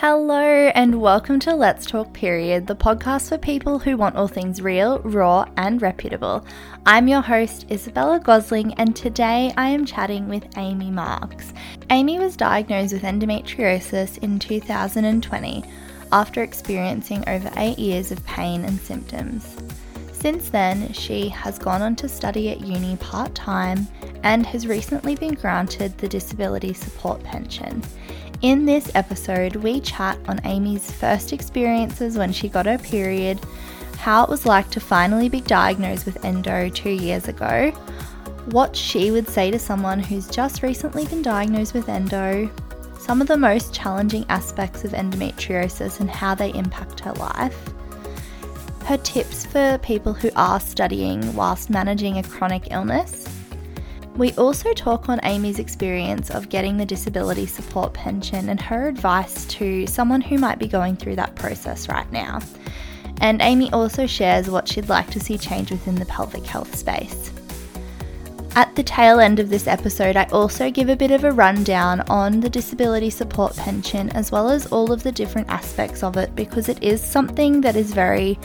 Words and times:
Hello, 0.00 0.40
and 0.40 0.98
welcome 0.98 1.38
to 1.40 1.54
Let's 1.54 1.84
Talk 1.84 2.14
Period, 2.14 2.66
the 2.66 2.74
podcast 2.74 3.28
for 3.28 3.36
people 3.36 3.78
who 3.78 3.98
want 3.98 4.16
all 4.16 4.28
things 4.28 4.62
real, 4.62 4.98
raw, 5.00 5.44
and 5.58 5.82
reputable. 5.82 6.42
I'm 6.86 7.06
your 7.06 7.20
host, 7.20 7.66
Isabella 7.70 8.18
Gosling, 8.18 8.72
and 8.78 8.96
today 8.96 9.52
I 9.58 9.68
am 9.68 9.84
chatting 9.84 10.26
with 10.26 10.56
Amy 10.56 10.90
Marks. 10.90 11.52
Amy 11.90 12.18
was 12.18 12.34
diagnosed 12.34 12.94
with 12.94 13.02
endometriosis 13.02 14.16
in 14.22 14.38
2020 14.38 15.64
after 16.12 16.42
experiencing 16.42 17.22
over 17.28 17.52
eight 17.58 17.78
years 17.78 18.10
of 18.10 18.24
pain 18.24 18.64
and 18.64 18.80
symptoms. 18.80 19.54
Since 20.12 20.48
then, 20.48 20.94
she 20.94 21.28
has 21.28 21.58
gone 21.58 21.82
on 21.82 21.94
to 21.96 22.08
study 22.08 22.48
at 22.48 22.62
uni 22.62 22.96
part 22.96 23.34
time 23.34 23.86
and 24.22 24.46
has 24.46 24.66
recently 24.66 25.14
been 25.14 25.34
granted 25.34 25.98
the 25.98 26.08
Disability 26.08 26.72
Support 26.72 27.22
Pension. 27.22 27.82
In 28.42 28.64
this 28.64 28.90
episode, 28.94 29.56
we 29.56 29.80
chat 29.80 30.18
on 30.26 30.40
Amy's 30.44 30.90
first 30.90 31.34
experiences 31.34 32.16
when 32.16 32.32
she 32.32 32.48
got 32.48 32.64
her 32.64 32.78
period, 32.78 33.38
how 33.98 34.24
it 34.24 34.30
was 34.30 34.46
like 34.46 34.70
to 34.70 34.80
finally 34.80 35.28
be 35.28 35.42
diagnosed 35.42 36.06
with 36.06 36.24
endo 36.24 36.70
two 36.70 36.88
years 36.88 37.28
ago, 37.28 37.70
what 38.46 38.74
she 38.74 39.10
would 39.10 39.28
say 39.28 39.50
to 39.50 39.58
someone 39.58 40.00
who's 40.00 40.26
just 40.26 40.62
recently 40.62 41.04
been 41.04 41.20
diagnosed 41.20 41.74
with 41.74 41.90
endo, 41.90 42.50
some 42.98 43.20
of 43.20 43.28
the 43.28 43.36
most 43.36 43.74
challenging 43.74 44.24
aspects 44.30 44.84
of 44.84 44.92
endometriosis 44.92 46.00
and 46.00 46.08
how 46.08 46.34
they 46.34 46.50
impact 46.54 47.00
her 47.00 47.12
life, 47.12 47.58
her 48.86 48.96
tips 48.96 49.44
for 49.44 49.76
people 49.82 50.14
who 50.14 50.30
are 50.34 50.60
studying 50.60 51.34
whilst 51.34 51.68
managing 51.68 52.16
a 52.16 52.22
chronic 52.22 52.68
illness 52.70 53.29
we 54.20 54.32
also 54.32 54.74
talk 54.74 55.08
on 55.08 55.18
Amy's 55.24 55.58
experience 55.58 56.28
of 56.28 56.50
getting 56.50 56.76
the 56.76 56.84
disability 56.84 57.46
support 57.46 57.94
pension 57.94 58.50
and 58.50 58.60
her 58.60 58.86
advice 58.86 59.46
to 59.46 59.86
someone 59.86 60.20
who 60.20 60.36
might 60.36 60.58
be 60.58 60.68
going 60.68 60.94
through 60.94 61.16
that 61.16 61.34
process 61.36 61.88
right 61.88 62.10
now. 62.12 62.38
And 63.22 63.40
Amy 63.40 63.72
also 63.72 64.06
shares 64.06 64.50
what 64.50 64.68
she'd 64.68 64.90
like 64.90 65.10
to 65.12 65.20
see 65.20 65.38
change 65.38 65.70
within 65.70 65.94
the 65.94 66.04
pelvic 66.04 66.44
health 66.44 66.76
space. 66.76 67.32
At 68.56 68.76
the 68.76 68.82
tail 68.82 69.20
end 69.20 69.38
of 69.38 69.48
this 69.48 69.66
episode, 69.66 70.16
I 70.16 70.24
also 70.24 70.70
give 70.70 70.90
a 70.90 70.96
bit 70.96 71.12
of 71.12 71.24
a 71.24 71.32
rundown 71.32 72.02
on 72.02 72.40
the 72.40 72.50
disability 72.50 73.08
support 73.08 73.56
pension 73.56 74.10
as 74.10 74.30
well 74.30 74.50
as 74.50 74.66
all 74.66 74.92
of 74.92 75.02
the 75.02 75.12
different 75.12 75.48
aspects 75.48 76.02
of 76.02 76.18
it 76.18 76.36
because 76.36 76.68
it 76.68 76.82
is 76.82 77.02
something 77.02 77.62
that 77.62 77.74
is 77.74 77.94
very 77.94 78.38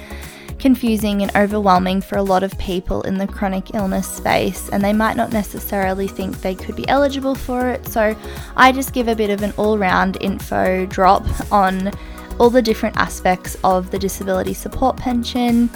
confusing 0.60 1.22
and 1.22 1.36
overwhelming 1.36 2.02
for 2.02 2.18
a 2.18 2.24
lot 2.24 2.44
of 2.44 2.58
people 2.58 3.02
in 3.04 3.18
the 3.18 3.28
chronic 3.28 3.74
illness 3.74 4.10
space, 4.10 4.70
and 4.70 4.84
they 4.84 4.94
might 4.94 5.18
not 5.18 5.32
necessarily 5.32 6.08
think 6.08 6.42
they 6.42 6.56
could 6.56 6.76
be 6.76 6.88
eligible 6.88 7.36
for 7.36 7.70
it. 7.70 7.86
So, 7.88 8.16
I 8.56 8.72
just 8.72 8.94
give 8.94 9.08
a 9.08 9.16
bit 9.16 9.30
of 9.30 9.44
an 9.44 9.54
all 9.58 9.78
round 9.78 10.18
info 10.22 10.86
drop 10.86 11.24
on 11.52 11.92
all 12.40 12.50
the 12.50 12.62
different 12.62 12.98
aspects 12.98 13.56
of 13.64 13.92
the 13.92 14.00
disability 14.00 14.54
support 14.54 14.98
pension, 14.98 15.70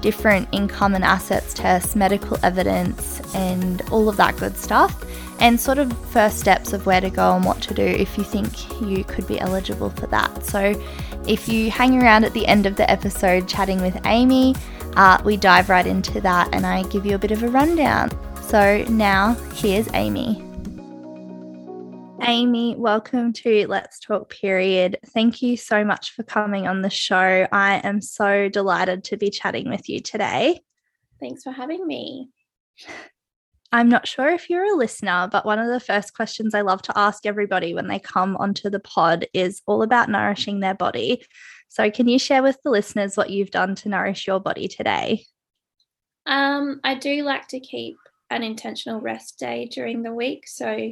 different 0.00 0.48
income 0.52 0.94
and 0.94 1.04
assets 1.04 1.54
tests, 1.54 1.96
medical 1.96 2.38
evidence, 2.42 3.20
and 3.34 3.82
all 3.90 4.08
of 4.08 4.16
that 4.16 4.36
good 4.36 4.56
stuff, 4.56 5.04
and 5.40 5.60
sort 5.60 5.78
of 5.78 5.96
first 6.08 6.38
steps 6.38 6.72
of 6.72 6.86
where 6.86 7.00
to 7.00 7.10
go 7.10 7.34
and 7.34 7.44
what 7.44 7.60
to 7.62 7.74
do 7.74 7.82
if 7.82 8.16
you 8.16 8.24
think 8.24 8.80
you 8.80 9.04
could 9.04 9.26
be 9.26 9.38
eligible 9.40 9.90
for 9.90 10.06
that. 10.08 10.44
So, 10.44 10.74
if 11.26 11.48
you 11.48 11.70
hang 11.70 12.00
around 12.00 12.24
at 12.24 12.32
the 12.32 12.46
end 12.46 12.66
of 12.66 12.76
the 12.76 12.88
episode 12.90 13.48
chatting 13.48 13.80
with 13.82 13.98
Amy, 14.06 14.54
uh, 14.96 15.20
we 15.24 15.36
dive 15.36 15.68
right 15.68 15.86
into 15.86 16.20
that 16.22 16.48
and 16.54 16.66
I 16.66 16.82
give 16.84 17.04
you 17.04 17.14
a 17.14 17.18
bit 17.18 17.30
of 17.30 17.42
a 17.42 17.48
rundown. 17.48 18.10
So 18.42 18.84
now 18.88 19.34
here's 19.54 19.88
Amy. 19.92 20.45
Amy, 22.28 22.74
welcome 22.74 23.32
to 23.32 23.68
Let's 23.68 24.00
Talk 24.00 24.30
Period. 24.30 24.98
Thank 25.14 25.42
you 25.42 25.56
so 25.56 25.84
much 25.84 26.10
for 26.10 26.24
coming 26.24 26.66
on 26.66 26.82
the 26.82 26.90
show. 26.90 27.46
I 27.52 27.80
am 27.84 28.00
so 28.00 28.48
delighted 28.48 29.04
to 29.04 29.16
be 29.16 29.30
chatting 29.30 29.70
with 29.70 29.88
you 29.88 30.00
today. 30.00 30.58
Thanks 31.20 31.44
for 31.44 31.52
having 31.52 31.86
me. 31.86 32.30
I'm 33.70 33.88
not 33.88 34.08
sure 34.08 34.28
if 34.28 34.50
you're 34.50 34.64
a 34.64 34.76
listener, 34.76 35.28
but 35.30 35.46
one 35.46 35.60
of 35.60 35.68
the 35.68 35.78
first 35.78 36.14
questions 36.14 36.52
I 36.52 36.62
love 36.62 36.82
to 36.82 36.98
ask 36.98 37.26
everybody 37.26 37.74
when 37.74 37.86
they 37.86 38.00
come 38.00 38.36
onto 38.38 38.70
the 38.70 38.80
pod 38.80 39.26
is 39.32 39.62
all 39.64 39.84
about 39.84 40.08
nourishing 40.08 40.58
their 40.58 40.74
body. 40.74 41.24
So, 41.68 41.92
can 41.92 42.08
you 42.08 42.18
share 42.18 42.42
with 42.42 42.58
the 42.64 42.70
listeners 42.70 43.16
what 43.16 43.30
you've 43.30 43.52
done 43.52 43.76
to 43.76 43.88
nourish 43.88 44.26
your 44.26 44.40
body 44.40 44.66
today? 44.66 45.26
Um, 46.26 46.80
I 46.82 46.96
do 46.96 47.22
like 47.22 47.46
to 47.48 47.60
keep 47.60 47.98
an 48.30 48.42
intentional 48.42 49.00
rest 49.00 49.38
day 49.38 49.68
during 49.70 50.02
the 50.02 50.12
week. 50.12 50.48
So, 50.48 50.90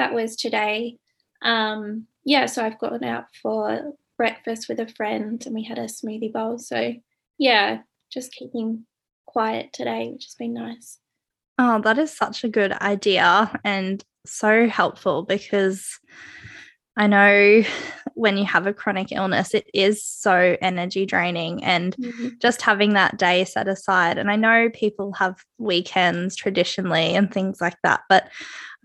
that 0.00 0.14
was 0.14 0.34
today. 0.34 0.96
Um, 1.42 2.06
yeah, 2.24 2.46
so 2.46 2.64
I've 2.64 2.78
gone 2.78 3.04
out 3.04 3.26
for 3.42 3.92
breakfast 4.16 4.66
with 4.66 4.80
a 4.80 4.88
friend 4.88 5.42
and 5.44 5.54
we 5.54 5.62
had 5.62 5.78
a 5.78 5.84
smoothie 5.84 6.32
bowl. 6.32 6.58
So, 6.58 6.94
yeah, 7.38 7.82
just 8.10 8.32
keeping 8.32 8.86
quiet 9.26 9.74
today, 9.74 10.08
which 10.10 10.24
has 10.24 10.34
been 10.34 10.54
nice. 10.54 10.98
Oh, 11.58 11.82
that 11.82 11.98
is 11.98 12.16
such 12.16 12.44
a 12.44 12.48
good 12.48 12.72
idea 12.72 13.54
and 13.62 14.02
so 14.24 14.68
helpful 14.68 15.22
because 15.22 15.98
I 16.96 17.06
know 17.06 17.62
when 18.14 18.36
you 18.36 18.44
have 18.44 18.66
a 18.66 18.74
chronic 18.74 19.12
illness, 19.12 19.54
it 19.54 19.68
is 19.72 20.04
so 20.04 20.56
energy 20.60 21.06
draining 21.06 21.64
and 21.64 21.96
mm-hmm. 21.96 22.28
just 22.40 22.62
having 22.62 22.94
that 22.94 23.16
day 23.16 23.44
set 23.44 23.68
aside. 23.68 24.18
And 24.18 24.30
I 24.30 24.36
know 24.36 24.68
people 24.72 25.12
have 25.14 25.42
weekends 25.58 26.36
traditionally 26.36 27.14
and 27.14 27.32
things 27.32 27.60
like 27.60 27.76
that, 27.82 28.02
but 28.08 28.28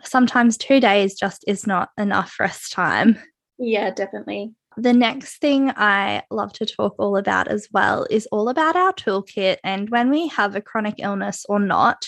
sometimes 0.04 0.58
two 0.58 0.80
days 0.80 1.16
just 1.16 1.44
is 1.48 1.68
not 1.68 1.90
enough 1.98 2.40
rest 2.40 2.72
time. 2.72 3.18
Yeah, 3.58 3.92
definitely. 3.92 4.54
The 4.78 4.94
next 4.94 5.40
thing 5.40 5.72
I 5.76 6.24
love 6.30 6.52
to 6.54 6.66
talk 6.66 6.96
all 7.00 7.16
about 7.16 7.48
as 7.48 7.70
well 7.72 8.06
is 8.10 8.28
all 8.30 8.50
about 8.50 8.76
our 8.76 8.92
toolkit. 8.92 9.58
And 9.64 9.90
when 9.90 10.10
we 10.10 10.28
have 10.28 10.56
a 10.56 10.62
chronic 10.62 10.96
illness 10.98 11.46
or 11.48 11.60
not, 11.60 12.06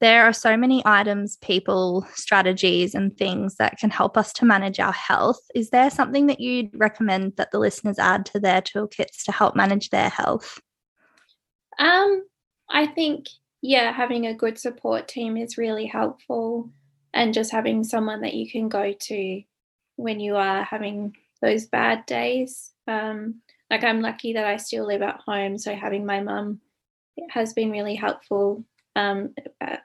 there 0.00 0.24
are 0.24 0.32
so 0.32 0.56
many 0.56 0.82
items, 0.86 1.36
people, 1.36 2.06
strategies, 2.14 2.94
and 2.94 3.16
things 3.16 3.56
that 3.56 3.78
can 3.78 3.90
help 3.90 4.16
us 4.16 4.32
to 4.34 4.46
manage 4.46 4.80
our 4.80 4.92
health. 4.92 5.40
Is 5.54 5.70
there 5.70 5.90
something 5.90 6.26
that 6.26 6.40
you'd 6.40 6.70
recommend 6.78 7.36
that 7.36 7.50
the 7.50 7.58
listeners 7.58 7.98
add 7.98 8.24
to 8.26 8.40
their 8.40 8.62
toolkits 8.62 9.24
to 9.24 9.32
help 9.32 9.54
manage 9.54 9.90
their 9.90 10.08
health? 10.08 10.60
Um, 11.78 12.24
I 12.70 12.86
think, 12.86 13.26
yeah, 13.60 13.92
having 13.92 14.26
a 14.26 14.34
good 14.34 14.58
support 14.58 15.06
team 15.06 15.36
is 15.36 15.58
really 15.58 15.86
helpful, 15.86 16.70
and 17.12 17.34
just 17.34 17.52
having 17.52 17.84
someone 17.84 18.22
that 18.22 18.34
you 18.34 18.50
can 18.50 18.68
go 18.68 18.92
to 18.92 19.42
when 19.96 20.18
you 20.20 20.36
are 20.36 20.62
having 20.62 21.16
those 21.42 21.66
bad 21.66 22.06
days. 22.06 22.70
Um, 22.88 23.42
like 23.70 23.84
I'm 23.84 24.00
lucky 24.00 24.32
that 24.32 24.46
I 24.46 24.56
still 24.56 24.86
live 24.86 25.02
at 25.02 25.20
home, 25.26 25.58
so 25.58 25.74
having 25.74 26.06
my 26.06 26.20
mum 26.20 26.60
has 27.28 27.52
been 27.52 27.70
really 27.70 27.96
helpful 27.96 28.64
um, 28.96 29.34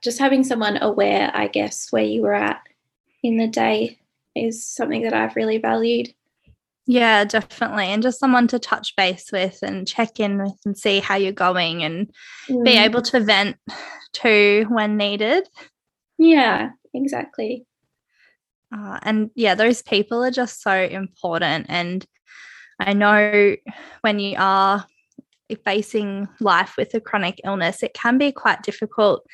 just 0.03 0.19
having 0.19 0.43
someone 0.43 0.81
aware, 0.81 1.31
I 1.33 1.47
guess, 1.47 1.91
where 1.91 2.03
you 2.03 2.21
were 2.21 2.33
at 2.33 2.61
in 3.23 3.37
the 3.37 3.47
day 3.47 3.99
is 4.35 4.65
something 4.65 5.03
that 5.03 5.13
I've 5.13 5.35
really 5.35 5.57
valued. 5.57 6.13
Yeah, 6.87 7.23
definitely. 7.25 7.85
And 7.85 8.03
just 8.03 8.19
someone 8.19 8.47
to 8.49 8.59
touch 8.59 8.95
base 8.95 9.31
with 9.31 9.59
and 9.63 9.87
check 9.87 10.19
in 10.19 10.41
with 10.41 10.59
and 10.65 10.77
see 10.77 10.99
how 10.99 11.15
you're 11.15 11.31
going 11.31 11.83
and 11.83 12.11
mm. 12.47 12.63
be 12.63 12.71
able 12.71 13.01
to 13.03 13.19
vent 13.19 13.57
to 14.13 14.65
when 14.69 14.97
needed. 14.97 15.47
Yeah, 16.17 16.71
exactly. 16.93 17.65
Uh, 18.75 18.99
and 19.01 19.31
yeah, 19.35 19.55
those 19.55 19.81
people 19.81 20.23
are 20.23 20.31
just 20.31 20.61
so 20.61 20.73
important. 20.73 21.65
And 21.69 22.05
I 22.79 22.93
know 22.93 23.55
when 24.01 24.19
you 24.19 24.35
are 24.37 24.85
facing 25.63 26.27
life 26.39 26.75
with 26.77 26.93
a 26.93 26.99
chronic 26.99 27.39
illness, 27.43 27.83
it 27.83 27.93
can 27.93 28.17
be 28.17 28.31
quite 28.31 28.63
difficult 28.63 29.25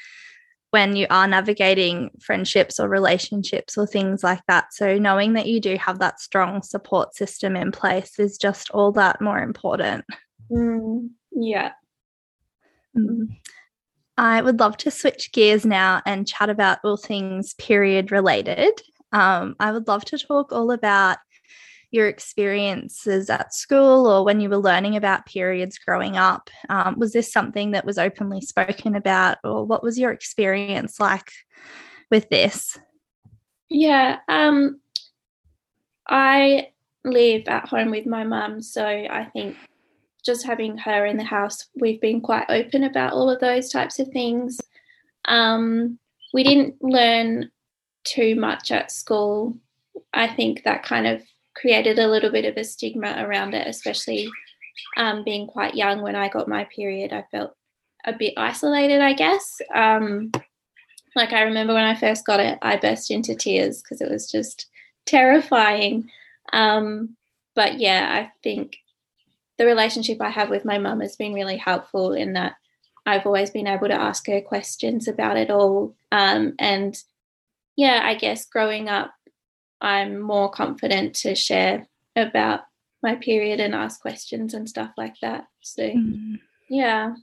when 0.72 0.96
you 0.96 1.06
are 1.10 1.28
navigating 1.28 2.10
friendships 2.22 2.80
or 2.80 2.88
relationships 2.88 3.78
or 3.78 3.86
things 3.86 4.24
like 4.24 4.42
that. 4.48 4.74
So, 4.74 4.98
knowing 4.98 5.34
that 5.34 5.48
you 5.48 5.60
do 5.60 5.76
have 5.78 6.00
that 6.00 6.20
strong 6.20 6.64
support 6.64 7.14
system 7.16 7.56
in 7.56 7.72
place 7.72 8.18
is 8.20 8.38
just 8.38 8.70
all 8.72 8.92
that 8.94 9.22
more 9.22 9.40
important. 9.40 10.06
Mm, 10.50 11.10
yeah. 11.32 11.72
Mm. 12.98 13.38
I 14.18 14.42
would 14.42 14.60
love 14.60 14.78
to 14.78 14.92
switch 14.92 15.32
gears 15.32 15.66
now 15.66 16.02
and 16.06 16.28
chat 16.28 16.50
about 16.50 16.80
all 16.84 16.98
things 16.98 17.54
period 17.56 18.12
related. 18.12 18.82
Um, 19.12 19.56
I 19.60 19.72
would 19.72 19.88
love 19.88 20.06
to 20.06 20.18
talk 20.18 20.52
all 20.52 20.72
about 20.72 21.18
your 21.92 22.08
experiences 22.08 23.30
at 23.30 23.54
school 23.54 24.08
or 24.08 24.24
when 24.24 24.40
you 24.40 24.50
were 24.50 24.58
learning 24.58 24.96
about 24.96 25.26
periods 25.26 25.78
growing 25.78 26.16
up. 26.16 26.50
Um, 26.70 26.96
was 26.98 27.12
this 27.12 27.32
something 27.32 27.72
that 27.72 27.86
was 27.86 27.98
openly 27.98 28.42
spoken 28.42 28.96
about, 28.96 29.38
or 29.44 29.66
what 29.66 29.84
was 29.84 30.00
your 30.00 30.12
experience 30.12 31.00
like 31.00 31.32
with 32.10 32.30
this? 32.30 32.80
Yeah, 33.70 34.20
um, 34.28 34.80
I 36.08 36.70
live 37.04 37.48
at 37.48 37.68
home 37.68 37.92
with 37.92 38.06
my 38.06 38.24
mum, 38.24 38.62
so 38.62 38.86
I 38.86 39.30
think 39.34 39.58
just 40.24 40.46
having 40.46 40.78
her 40.78 41.06
in 41.06 41.18
the 41.18 41.24
house, 41.24 41.68
we've 41.76 42.00
been 42.00 42.22
quite 42.22 42.46
open 42.50 42.84
about 42.84 43.14
all 43.14 43.30
of 43.30 43.40
those 43.40 43.70
types 43.70 44.00
of 44.00 44.08
things. 44.10 44.60
Um, 45.26 46.00
we 46.34 46.44
didn't 46.44 46.76
learn 46.82 47.52
too 48.04 48.36
much 48.36 48.72
at 48.72 48.92
school. 48.92 49.58
I 50.14 50.28
think 50.28 50.64
that 50.64 50.84
kind 50.84 51.08
of 51.08 51.24
created 51.56 52.00
a 52.00 52.08
little 52.08 52.32
bit 52.32 52.46
of 52.46 52.58
a 52.58 52.64
stigma 52.64 53.16
around 53.18 53.54
it, 53.54 53.68
especially 53.68 54.30
um, 54.98 55.24
being 55.24 55.48
quite 55.48 55.76
young 55.76 56.02
when 56.02 56.16
I 56.16 56.30
got 56.30 56.48
my 56.48 56.66
period. 56.66 57.14
I 57.14 57.26
felt 57.32 57.56
a 58.06 58.14
bit 58.14 58.34
isolated, 58.38 59.02
I 59.02 59.14
guess. 59.14 59.62
Um, 59.74 60.32
like 61.16 61.34
I 61.34 61.42
remember 61.42 61.74
when 61.74 61.84
I 61.84 61.96
first 61.96 62.26
got 62.26 62.40
it, 62.40 62.58
I 62.62 62.78
burst 62.78 63.12
into 63.12 63.36
tears 63.36 63.82
because 63.82 64.02
it 64.02 64.10
was 64.10 64.32
just 64.32 64.68
terrifying. 65.06 66.10
Um, 66.54 67.16
but 67.56 67.80
yeah, 67.80 68.08
I 68.10 68.32
think 68.44 68.78
the 69.58 69.66
relationship 69.66 70.22
I 70.22 70.30
have 70.30 70.50
with 70.50 70.66
my 70.66 70.78
mum 70.78 71.02
has 71.02 71.16
been 71.16 71.34
really 71.34 71.58
helpful 71.58 72.14
in 72.14 72.34
that 72.34 72.54
I've 73.06 73.26
always 73.26 73.50
been 73.50 73.68
able 73.68 73.88
to 73.88 73.94
ask 73.94 74.28
her 74.28 74.42
questions 74.42 75.08
about 75.08 75.38
it 75.38 75.50
all. 75.50 75.96
Um, 76.12 76.54
and 76.60 76.98
yeah, 77.76 78.02
I 78.04 78.16
guess 78.16 78.46
growing 78.46 78.90
up, 78.90 79.12
I'm 79.82 80.20
more 80.20 80.50
confident 80.50 81.16
to 81.18 81.36
share 81.36 81.88
about 82.16 82.62
my 83.04 83.16
period 83.16 83.60
and 83.60 83.74
ask 83.74 84.00
questions 84.02 84.54
and 84.54 84.70
stuff 84.70 84.92
like 84.98 85.16
that. 85.22 85.48
So, 85.62 85.84
mm. 85.84 86.40
yeah. 86.70 87.16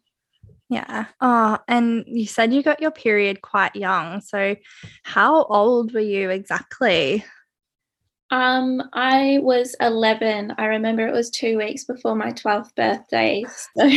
Yeah. 0.69 1.07
Oh, 1.21 1.59
and 1.67 2.05
you 2.07 2.27
said 2.27 2.53
you 2.53 2.63
got 2.63 2.83
your 2.83 2.91
period 2.91 3.41
quite 3.41 3.75
young. 3.75 4.21
So, 4.21 4.57
how 5.03 5.45
old 5.45 5.95
were 5.95 6.01
you 6.01 6.31
exactly? 6.31 7.25
Um, 8.31 8.83
I 8.93 9.39
was 9.41 9.75
11. 9.81 10.55
I 10.59 10.67
remember 10.67 11.07
it 11.07 11.15
was 11.15 11.31
two 11.31 11.57
weeks 11.57 11.85
before 11.85 12.15
my 12.15 12.33
12th 12.33 12.75
birthday. 12.75 13.45
So, 13.77 13.91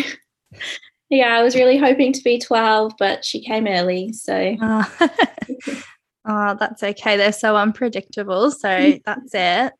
yeah, 1.09 1.37
I 1.37 1.43
was 1.43 1.55
really 1.55 1.77
hoping 1.77 2.13
to 2.13 2.23
be 2.23 2.39
12, 2.39 2.93
but 2.97 3.25
she 3.25 3.43
came 3.43 3.67
early. 3.67 4.13
So, 4.13 4.55
oh. 4.61 5.09
oh, 6.25 6.55
that's 6.59 6.83
okay. 6.83 7.17
They're 7.17 7.31
so 7.31 7.55
unpredictable. 7.55 8.51
So, 8.51 8.97
that's 9.05 9.33
it. 9.33 9.73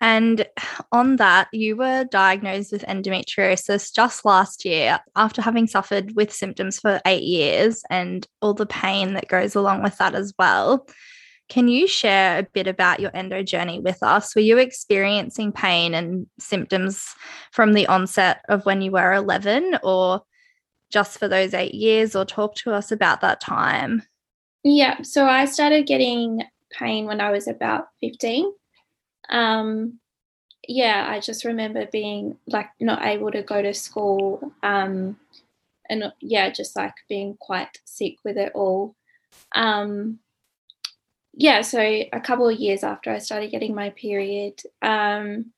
And 0.00 0.46
on 0.92 1.16
that, 1.16 1.48
you 1.52 1.76
were 1.76 2.04
diagnosed 2.04 2.70
with 2.70 2.84
endometriosis 2.84 3.92
just 3.92 4.24
last 4.24 4.64
year 4.64 5.00
after 5.16 5.42
having 5.42 5.66
suffered 5.66 6.14
with 6.14 6.32
symptoms 6.32 6.78
for 6.78 7.00
eight 7.04 7.24
years 7.24 7.82
and 7.90 8.26
all 8.40 8.54
the 8.54 8.66
pain 8.66 9.14
that 9.14 9.28
goes 9.28 9.56
along 9.56 9.82
with 9.82 9.98
that 9.98 10.14
as 10.14 10.32
well. 10.38 10.86
Can 11.48 11.66
you 11.66 11.88
share 11.88 12.38
a 12.38 12.42
bit 12.42 12.66
about 12.66 13.00
your 13.00 13.10
endo 13.14 13.42
journey 13.42 13.80
with 13.80 14.02
us? 14.02 14.34
Were 14.34 14.42
you 14.42 14.58
experiencing 14.58 15.50
pain 15.50 15.94
and 15.94 16.26
symptoms 16.38 17.14
from 17.52 17.72
the 17.72 17.86
onset 17.86 18.42
of 18.48 18.66
when 18.66 18.82
you 18.82 18.92
were 18.92 19.12
11 19.12 19.78
or 19.82 20.22
just 20.90 21.18
for 21.18 21.26
those 21.26 21.54
eight 21.54 21.74
years, 21.74 22.16
or 22.16 22.24
talk 22.24 22.54
to 22.56 22.72
us 22.72 22.92
about 22.92 23.20
that 23.22 23.40
time? 23.40 24.02
Yeah, 24.64 25.02
so 25.02 25.26
I 25.26 25.44
started 25.44 25.86
getting 25.86 26.42
pain 26.70 27.06
when 27.06 27.20
I 27.20 27.30
was 27.30 27.48
about 27.48 27.88
15 28.00 28.52
um, 29.28 29.98
yeah, 30.66 31.06
I 31.08 31.20
just 31.20 31.44
remember 31.44 31.86
being 31.90 32.36
like 32.46 32.68
not 32.80 33.04
able 33.04 33.30
to 33.30 33.42
go 33.42 33.62
to 33.62 33.72
school. 33.72 34.52
Um, 34.62 35.16
and 35.88 36.12
yeah, 36.20 36.50
just 36.50 36.76
like 36.76 36.94
being 37.08 37.36
quite 37.40 37.80
sick 37.84 38.16
with 38.24 38.36
it 38.36 38.52
all. 38.54 38.94
Um, 39.54 40.18
yeah, 41.32 41.62
so 41.62 41.80
a 41.80 42.20
couple 42.20 42.48
of 42.48 42.58
years 42.58 42.82
after 42.82 43.10
I 43.10 43.18
started 43.18 43.50
getting 43.50 43.74
my 43.74 43.90
period, 43.90 44.60
um, 44.82 45.52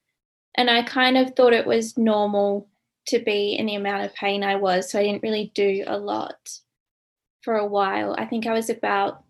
and 0.55 0.69
I 0.69 0.83
kind 0.83 1.17
of 1.17 1.35
thought 1.35 1.53
it 1.53 1.65
was 1.65 1.97
normal 1.97 2.67
to 3.07 3.19
be 3.19 3.55
in 3.55 3.65
the 3.65 3.75
amount 3.75 4.05
of 4.05 4.13
pain 4.13 4.43
I 4.43 4.55
was, 4.55 4.89
so 4.89 4.99
I 4.99 5.03
didn't 5.03 5.23
really 5.23 5.51
do 5.55 5.83
a 5.87 5.97
lot 5.97 6.59
for 7.41 7.55
a 7.55 7.65
while. 7.65 8.15
I 8.17 8.25
think 8.25 8.45
I 8.45 8.53
was 8.53 8.69
about 8.69 9.23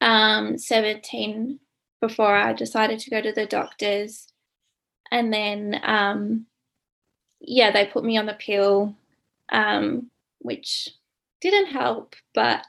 um, 0.00 0.58
17 0.58 1.58
before 2.00 2.34
I 2.34 2.52
decided 2.52 2.98
to 3.00 3.10
go 3.10 3.20
to 3.20 3.32
the 3.32 3.46
doctors. 3.46 4.28
And 5.10 5.32
then, 5.32 5.80
um, 5.82 6.46
yeah, 7.40 7.70
they 7.70 7.86
put 7.86 8.04
me 8.04 8.18
on 8.18 8.26
the 8.26 8.34
pill, 8.34 8.94
um, 9.50 10.10
which 10.40 10.88
didn't 11.40 11.66
help. 11.66 12.16
But 12.34 12.66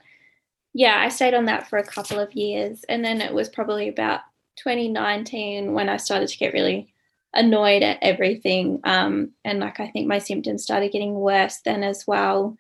yeah, 0.74 0.98
I 1.00 1.10
stayed 1.10 1.34
on 1.34 1.46
that 1.46 1.70
for 1.70 1.78
a 1.78 1.86
couple 1.86 2.20
of 2.20 2.34
years. 2.34 2.84
And 2.88 3.04
then 3.04 3.22
it 3.22 3.34
was 3.34 3.50
probably 3.50 3.88
about 3.88 4.22
2019 4.58 5.74
when 5.74 5.90
I 5.90 5.98
started 5.98 6.30
to 6.30 6.38
get 6.38 6.54
really 6.54 6.94
annoyed 7.34 7.84
at 7.84 8.00
everything. 8.02 8.80
Um, 8.84 9.32
and 9.44 9.60
like, 9.60 9.80
I 9.80 9.88
think 9.88 10.08
my 10.08 10.20
symptoms 10.20 10.64
started 10.64 10.92
getting 10.92 11.16
worse 11.16 11.60
then 11.66 11.84
as 11.84 12.06
well. 12.08 12.58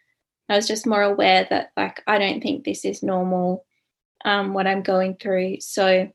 I 0.49 0.55
was 0.55 0.67
just 0.67 0.85
more 0.87 1.01
aware 1.01 1.47
that, 1.49 1.71
like, 1.75 2.03
I 2.07 2.17
don't 2.17 2.41
think 2.41 2.63
this 2.63 2.85
is 2.85 3.01
normal, 3.03 3.65
um, 4.23 4.53
what 4.53 4.67
I'm 4.67 4.83
going 4.83 5.15
through. 5.15 5.61
So, 5.61 6.11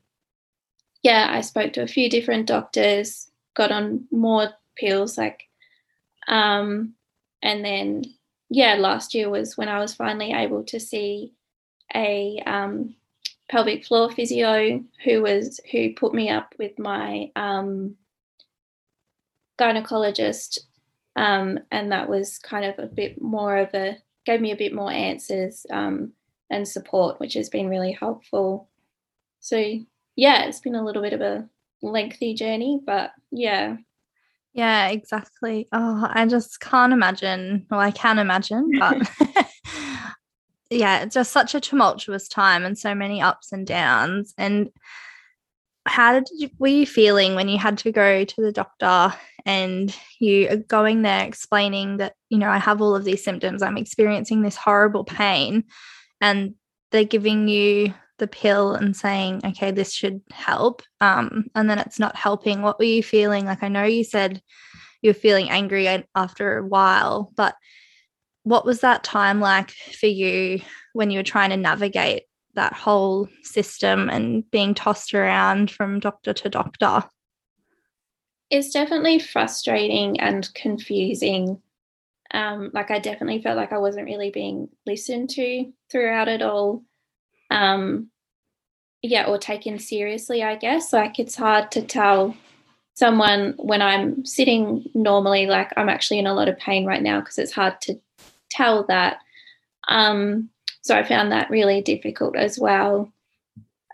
yeah, 1.02 1.28
I 1.30 1.40
spoke 1.40 1.72
to 1.74 1.82
a 1.82 1.88
few 1.88 2.08
different 2.10 2.46
doctors, 2.46 3.30
got 3.54 3.72
on 3.72 4.06
more 4.10 4.50
pills, 4.76 5.18
like, 5.18 5.42
um, 6.28 6.94
and 7.42 7.64
then 7.64 8.04
yeah, 8.50 8.74
last 8.74 9.14
year 9.14 9.30
was 9.30 9.56
when 9.56 9.68
I 9.68 9.78
was 9.78 9.94
finally 9.94 10.32
able 10.32 10.64
to 10.64 10.80
see 10.80 11.32
a 11.94 12.42
um, 12.44 12.96
pelvic 13.48 13.86
floor 13.86 14.10
physio 14.10 14.84
who 15.04 15.22
was 15.22 15.60
who 15.70 15.94
put 15.94 16.12
me 16.12 16.28
up 16.28 16.54
with 16.58 16.78
my 16.78 17.30
um, 17.36 17.94
gynecologist, 19.58 20.58
um, 21.14 21.60
and 21.70 21.92
that 21.92 22.08
was 22.08 22.38
kind 22.38 22.64
of 22.64 22.78
a 22.78 22.86
bit 22.86 23.22
more 23.22 23.56
of 23.56 23.72
a 23.72 23.96
gave 24.24 24.40
me 24.40 24.52
a 24.52 24.56
bit 24.56 24.74
more 24.74 24.90
answers 24.90 25.66
um, 25.70 26.12
and 26.50 26.66
support, 26.66 27.20
which 27.20 27.34
has 27.34 27.48
been 27.48 27.68
really 27.68 27.92
helpful. 27.92 28.68
So 29.40 29.56
yeah, 30.16 30.44
it's 30.44 30.60
been 30.60 30.74
a 30.74 30.84
little 30.84 31.02
bit 31.02 31.12
of 31.12 31.20
a 31.20 31.48
lengthy 31.82 32.34
journey, 32.34 32.80
but 32.84 33.12
yeah. 33.30 33.76
Yeah, 34.52 34.88
exactly. 34.88 35.68
Oh, 35.72 36.08
I 36.10 36.26
just 36.26 36.60
can't 36.60 36.92
imagine. 36.92 37.66
Well, 37.70 37.80
I 37.80 37.92
can 37.92 38.18
imagine, 38.18 38.72
but 38.78 39.08
yeah, 40.70 41.02
it's 41.02 41.14
just 41.14 41.32
such 41.32 41.54
a 41.54 41.60
tumultuous 41.60 42.28
time 42.28 42.64
and 42.64 42.76
so 42.76 42.94
many 42.94 43.22
ups 43.22 43.52
and 43.52 43.66
downs. 43.66 44.34
And 44.36 44.70
how 45.86 46.20
did 46.20 46.28
you, 46.32 46.50
were 46.58 46.68
you 46.68 46.86
feeling 46.86 47.34
when 47.34 47.48
you 47.48 47.58
had 47.58 47.78
to 47.78 47.92
go 47.92 48.24
to 48.24 48.42
the 48.42 48.52
doctor 48.52 49.14
and 49.46 49.96
you 50.18 50.48
are 50.48 50.56
going 50.56 51.02
there 51.02 51.24
explaining 51.24 51.96
that, 51.96 52.14
you 52.28 52.38
know, 52.38 52.50
I 52.50 52.58
have 52.58 52.80
all 52.80 52.94
of 52.94 53.04
these 53.04 53.24
symptoms, 53.24 53.62
I'm 53.62 53.78
experiencing 53.78 54.42
this 54.42 54.56
horrible 54.56 55.04
pain, 55.04 55.64
and 56.20 56.54
they're 56.90 57.04
giving 57.04 57.48
you 57.48 57.94
the 58.18 58.28
pill 58.28 58.74
and 58.74 58.94
saying, 58.94 59.40
okay, 59.44 59.70
this 59.70 59.92
should 59.94 60.20
help. 60.30 60.82
Um, 61.00 61.46
and 61.54 61.70
then 61.70 61.78
it's 61.78 61.98
not 61.98 62.16
helping. 62.16 62.60
What 62.60 62.78
were 62.78 62.84
you 62.84 63.02
feeling? 63.02 63.46
Like, 63.46 63.62
I 63.62 63.68
know 63.68 63.84
you 63.84 64.04
said 64.04 64.42
you're 65.00 65.14
feeling 65.14 65.48
angry 65.48 65.88
after 66.14 66.58
a 66.58 66.66
while, 66.66 67.32
but 67.34 67.56
what 68.42 68.66
was 68.66 68.80
that 68.80 69.04
time 69.04 69.40
like 69.40 69.70
for 69.70 70.06
you 70.06 70.60
when 70.92 71.10
you 71.10 71.18
were 71.18 71.24
trying 71.24 71.50
to 71.50 71.56
navigate 71.56 72.24
that 72.54 72.72
whole 72.72 73.28
system 73.42 74.10
and 74.10 74.48
being 74.50 74.74
tossed 74.74 75.14
around 75.14 75.70
from 75.70 76.00
doctor 76.00 76.32
to 76.32 76.48
doctor? 76.48 77.04
It's 78.50 78.70
definitely 78.70 79.18
frustrating 79.20 80.20
and 80.20 80.52
confusing. 80.54 81.62
Um, 82.32 82.70
like 82.74 82.90
I 82.90 82.98
definitely 82.98 83.42
felt 83.42 83.56
like 83.56 83.72
I 83.72 83.78
wasn't 83.78 84.06
really 84.06 84.30
being 84.30 84.68
listened 84.86 85.30
to 85.30 85.72
throughout 85.90 86.28
it 86.28 86.42
all 86.42 86.82
um, 87.50 88.10
yeah, 89.02 89.26
or 89.26 89.38
taken 89.38 89.78
seriously, 89.78 90.42
I 90.42 90.56
guess. 90.56 90.92
Like 90.92 91.18
it's 91.18 91.34
hard 91.34 91.70
to 91.72 91.82
tell 91.82 92.36
someone 92.94 93.54
when 93.56 93.82
I'm 93.82 94.24
sitting 94.24 94.84
normally, 94.94 95.46
like 95.46 95.72
I'm 95.76 95.88
actually 95.88 96.18
in 96.18 96.26
a 96.26 96.34
lot 96.34 96.48
of 96.48 96.58
pain 96.58 96.84
right 96.86 97.02
now 97.02 97.20
because 97.20 97.38
it's 97.38 97.52
hard 97.52 97.80
to 97.82 97.98
tell 98.50 98.84
that. 98.86 99.18
Um, 99.88 100.50
so 100.82 100.96
I 100.96 101.02
found 101.02 101.32
that 101.32 101.50
really 101.50 101.82
difficult 101.82 102.36
as 102.36 102.58
well. 102.58 103.12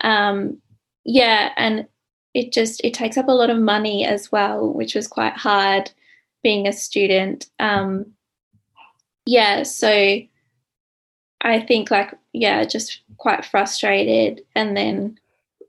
Um, 0.02 0.60
yeah, 1.04 1.52
and 1.56 1.86
it 2.34 2.52
just 2.52 2.80
it 2.84 2.94
takes 2.94 3.16
up 3.16 3.28
a 3.28 3.32
lot 3.32 3.50
of 3.50 3.58
money 3.58 4.04
as 4.04 4.30
well, 4.30 4.72
which 4.72 4.94
was 4.94 5.08
quite 5.08 5.34
hard 5.34 5.90
being 6.42 6.66
a 6.66 6.72
student. 6.72 7.48
Um, 7.58 8.12
yeah, 9.24 9.62
so 9.62 9.88
I 11.40 11.60
think 11.60 11.90
like 11.90 12.14
yeah, 12.32 12.64
just 12.64 13.00
quite 13.16 13.44
frustrated 13.44 14.42
and 14.54 14.76
then 14.76 15.18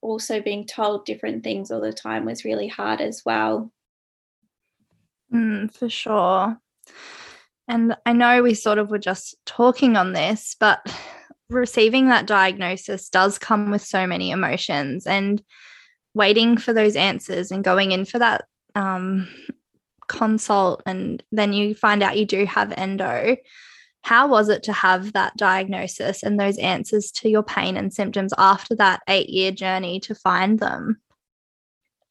also 0.01 0.41
being 0.41 0.65
told 0.65 1.05
different 1.05 1.43
things 1.43 1.71
all 1.71 1.81
the 1.81 1.93
time 1.93 2.25
was 2.25 2.45
really 2.45 2.67
hard 2.67 3.01
as 3.01 3.24
well. 3.25 3.71
Mm, 5.33 5.74
for 5.74 5.89
sure. 5.89 6.59
And 7.67 7.95
I 8.05 8.13
know 8.13 8.41
we 8.41 8.53
sort 8.53 8.77
of 8.77 8.89
were 8.89 8.97
just 8.97 9.36
talking 9.45 9.97
on 9.97 10.13
this, 10.13 10.55
but 10.59 10.86
receiving 11.50 12.07
that 12.07 12.27
diagnosis 12.27 13.09
does 13.09 13.38
come 13.38 13.71
with 13.71 13.81
so 13.81 14.07
many 14.07 14.31
emotions 14.31 15.05
and 15.05 15.41
waiting 16.13 16.57
for 16.57 16.74
those 16.74 16.95
answers 16.95 17.51
and 17.51 17.63
going 17.63 17.91
in 17.91 18.05
for 18.05 18.19
that 18.19 18.45
um, 18.75 19.27
consult 20.07 20.81
and 20.86 21.24
then 21.31 21.53
you 21.53 21.75
find 21.75 22.01
out 22.01 22.17
you 22.17 22.25
do 22.25 22.45
have 22.45 22.74
endo 22.77 23.36
how 24.07 24.25
was 24.25 24.47
it 24.47 24.63
to 24.63 24.71
have 24.71 25.12
that 25.12 25.36
diagnosis 25.36 26.24
and 26.24 26.39
those 26.39 26.57
answers 26.59 27.12
to 27.12 27.29
your 27.29 27.43
pain 27.43 27.75
and 27.75 27.93
symptoms 27.93 28.33
after 28.38 28.74
that 28.75 29.01
eight 29.09 29.27
year 29.27 29.51
journey 29.51 30.00
to 30.00 30.15
find 30.15 30.59
them? 30.59 31.01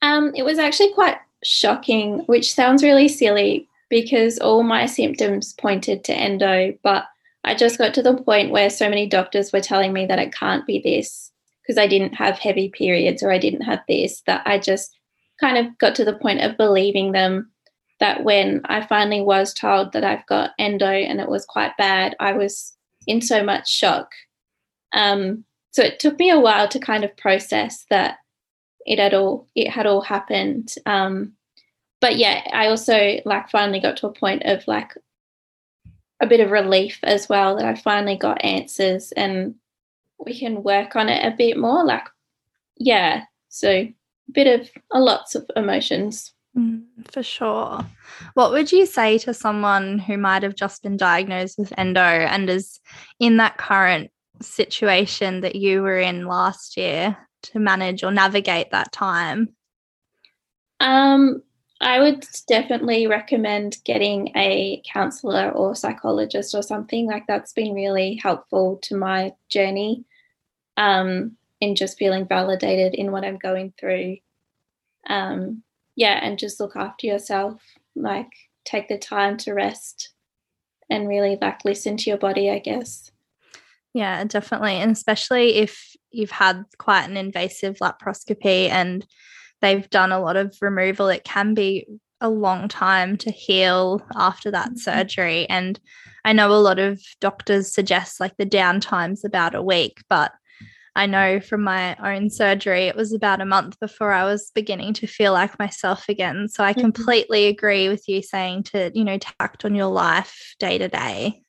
Um, 0.02 0.32
it 0.34 0.44
was 0.44 0.58
actually 0.58 0.92
quite 0.92 1.16
shocking, 1.42 2.18
which 2.26 2.52
sounds 2.52 2.82
really 2.82 3.08
silly 3.08 3.66
because 3.88 4.38
all 4.38 4.62
my 4.62 4.87
symptoms 4.87 5.52
pointed 5.52 6.05
to 6.05 6.14
endo, 6.14 6.76
but 6.83 7.05
I 7.45 7.55
just 7.55 7.78
got 7.78 7.95
to 7.95 8.02
the 8.02 8.16
point 8.16 8.50
where 8.50 8.71
so 8.71 8.88
many 8.88 9.07
doctors 9.07 9.52
were 9.52 9.61
telling 9.61 9.93
me 9.93 10.07
that 10.07 10.19
it 10.19 10.35
can't 10.35 10.66
be 10.66 10.81
this 10.81 11.31
because 11.62 11.78
I 11.78 11.87
didn't 11.87 12.14
have 12.14 12.38
heavy 12.38 12.69
periods 12.69 13.23
or 13.23 13.31
I 13.31 13.38
didn't 13.38 13.62
have 13.62 13.81
this 13.88 14.23
that 14.26 14.43
I 14.47 14.59
just 14.59 14.97
kind 15.40 15.59
of 15.59 15.78
got 15.78 15.95
to 15.97 16.05
the 16.05 16.16
point 16.19 16.40
of 16.40 16.57
believing 16.57 17.12
them 17.12 17.50
that 18.00 18.25
when 18.25 18.61
I 18.66 18.85
finally 18.87 19.21
was 19.21 19.55
told 19.55 19.93
that 19.93 20.05
I've 20.05 20.26
got 20.26 20.50
endo 20.59 20.87
and 20.87 21.21
it 21.21 21.28
was 21.28 21.47
quite 21.47 21.76
bad, 21.76 22.14
I 22.21 22.33
was 22.33 22.76
in 23.07 23.21
so 23.21 23.43
much 23.43 23.71
shock. 23.71 24.11
Um, 24.93 25.45
so 25.71 25.83
it 25.83 25.99
took 25.99 26.19
me 26.19 26.31
a 26.31 26.40
while 26.40 26.69
to 26.69 26.78
kind 26.78 27.05
of 27.05 27.16
process 27.16 27.87
that 27.90 28.16
it 28.87 28.99
had 28.99 29.14
all 29.14 29.47
it 29.55 29.69
had 29.69 29.87
all 29.87 30.00
happened. 30.00 30.75
Um, 30.85 31.36
but 32.06 32.18
yeah, 32.18 32.40
I 32.52 32.68
also 32.68 33.18
like 33.25 33.50
finally 33.50 33.80
got 33.80 33.96
to 33.96 34.06
a 34.06 34.12
point 34.12 34.44
of 34.44 34.62
like 34.68 34.94
a 36.20 36.26
bit 36.28 36.38
of 36.38 36.52
relief 36.52 37.00
as 37.02 37.28
well 37.28 37.56
that 37.56 37.64
I 37.64 37.75
finally 37.75 38.14
got 38.14 38.44
answers 38.44 39.10
and 39.10 39.56
we 40.25 40.38
can 40.38 40.62
work 40.62 40.94
on 40.94 41.08
it 41.08 41.26
a 41.26 41.36
bit 41.36 41.56
more. 41.56 41.84
Like, 41.84 42.04
yeah, 42.76 43.25
so 43.48 43.70
a 43.70 43.94
bit 44.30 44.60
of 44.60 44.70
a 44.92 45.00
lots 45.00 45.34
of 45.34 45.50
emotions. 45.56 46.32
Mm, 46.56 46.84
for 47.10 47.25
sure. 47.25 47.84
What 48.34 48.52
would 48.52 48.70
you 48.70 48.86
say 48.86 49.18
to 49.18 49.34
someone 49.34 49.98
who 49.98 50.16
might 50.16 50.44
have 50.44 50.54
just 50.54 50.84
been 50.84 50.96
diagnosed 50.96 51.58
with 51.58 51.76
endo 51.76 52.00
and 52.00 52.48
is 52.48 52.78
in 53.18 53.38
that 53.38 53.58
current 53.58 54.12
situation 54.40 55.40
that 55.40 55.56
you 55.56 55.82
were 55.82 55.98
in 55.98 56.28
last 56.28 56.76
year 56.76 57.16
to 57.42 57.58
manage 57.58 58.04
or 58.04 58.12
navigate 58.12 58.70
that 58.70 58.92
time? 58.92 59.56
Um, 60.78 61.42
I 61.80 62.00
would 62.00 62.25
definitely 62.49 63.06
recommend 63.06 63.78
getting 63.85 64.33
a 64.35 64.83
counselor 64.90 65.50
or 65.50 65.75
psychologist 65.75 66.54
or 66.54 66.62
something 66.62 67.06
like 67.06 67.26
that's 67.26 67.52
been 67.52 67.75
really 67.75 68.18
helpful 68.23 68.78
to 68.85 68.97
my 68.97 69.33
journey 69.50 70.04
um, 70.78 71.37
in 71.61 71.75
just 71.76 71.99
feeling 71.99 72.26
validated 72.26 72.95
in 72.95 73.12
what 73.12 73.25
I'm 73.25 73.37
going 73.37 73.75
through. 73.78 74.16
Um, 75.09 75.62
yeah, 75.97 76.18
and 76.23 76.38
just 76.38 76.61
look 76.61 76.76
after 76.76 77.06
yourself, 77.06 77.61
like 77.95 78.30
take 78.64 78.88
the 78.88 78.99
time 78.99 79.37
to 79.38 79.52
rest 79.52 80.11
and 80.88 81.09
really 81.09 81.38
like 81.40 81.64
listen 81.64 81.97
to 81.99 82.11
your 82.11 82.18
body, 82.18 82.50
I 82.50 82.59
guess. 82.59 83.11
Yeah, 83.92 84.25
definitely. 84.25 84.75
And 84.75 84.92
especially 84.92 85.56
if 85.56 85.95
you've 86.11 86.30
had 86.30 86.64
quite 86.78 87.04
an 87.04 87.16
invasive 87.16 87.78
laparoscopy 87.78 88.68
and 88.68 89.06
they've 89.66 89.90
done 89.90 90.12
a 90.12 90.20
lot 90.20 90.37
of 90.37 90.56
removal, 90.61 91.08
it 91.08 91.25
can 91.25 91.54
be 91.54 91.87
a 92.20 92.30
long 92.30 92.68
time 92.68 93.16
to 93.18 93.30
heal 93.30 94.00
after 94.14 94.50
that 94.50 94.68
mm-hmm. 94.68 94.76
surgery. 94.76 95.49
And 95.50 95.78
I 96.25 96.32
know 96.32 96.52
a 96.52 96.54
lot 96.54 96.78
of 96.78 97.02
doctors 97.20 97.73
suggest 97.73 98.20
like 98.20 98.37
the 98.37 98.46
downtime's 98.46 99.25
about 99.25 99.54
a 99.54 99.62
week, 99.62 100.02
but 100.08 100.32
I 100.94 101.06
know 101.06 101.40
from 101.40 101.62
my 101.62 101.94
own 101.96 102.30
surgery, 102.30 102.85
it 102.85 102.96
was 102.96 103.12
about 103.12 103.42
a 103.42 103.44
month 103.44 103.78
before 103.80 104.12
I 104.12 104.25
was 104.25 104.50
beginning 104.54 104.94
to 104.94 105.06
feel 105.06 105.32
like 105.32 105.58
myself 105.58 106.08
again. 106.08 106.49
So 106.49 106.64
I 106.64 106.73
mm-hmm. 106.73 106.80
completely 106.80 107.46
agree 107.49 107.88
with 107.88 108.08
you 108.08 108.23
saying 108.23 108.64
to, 108.64 108.90
you 108.94 109.04
know, 109.04 109.18
tact 109.18 109.64
on 109.64 109.75
your 109.75 109.88
life 109.88 110.54
day 110.58 110.78
to 110.78 110.88
day. 110.88 111.42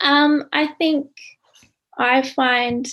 Um, 0.00 0.44
I 0.52 0.68
think 0.78 1.08
I 1.98 2.22
find 2.22 2.86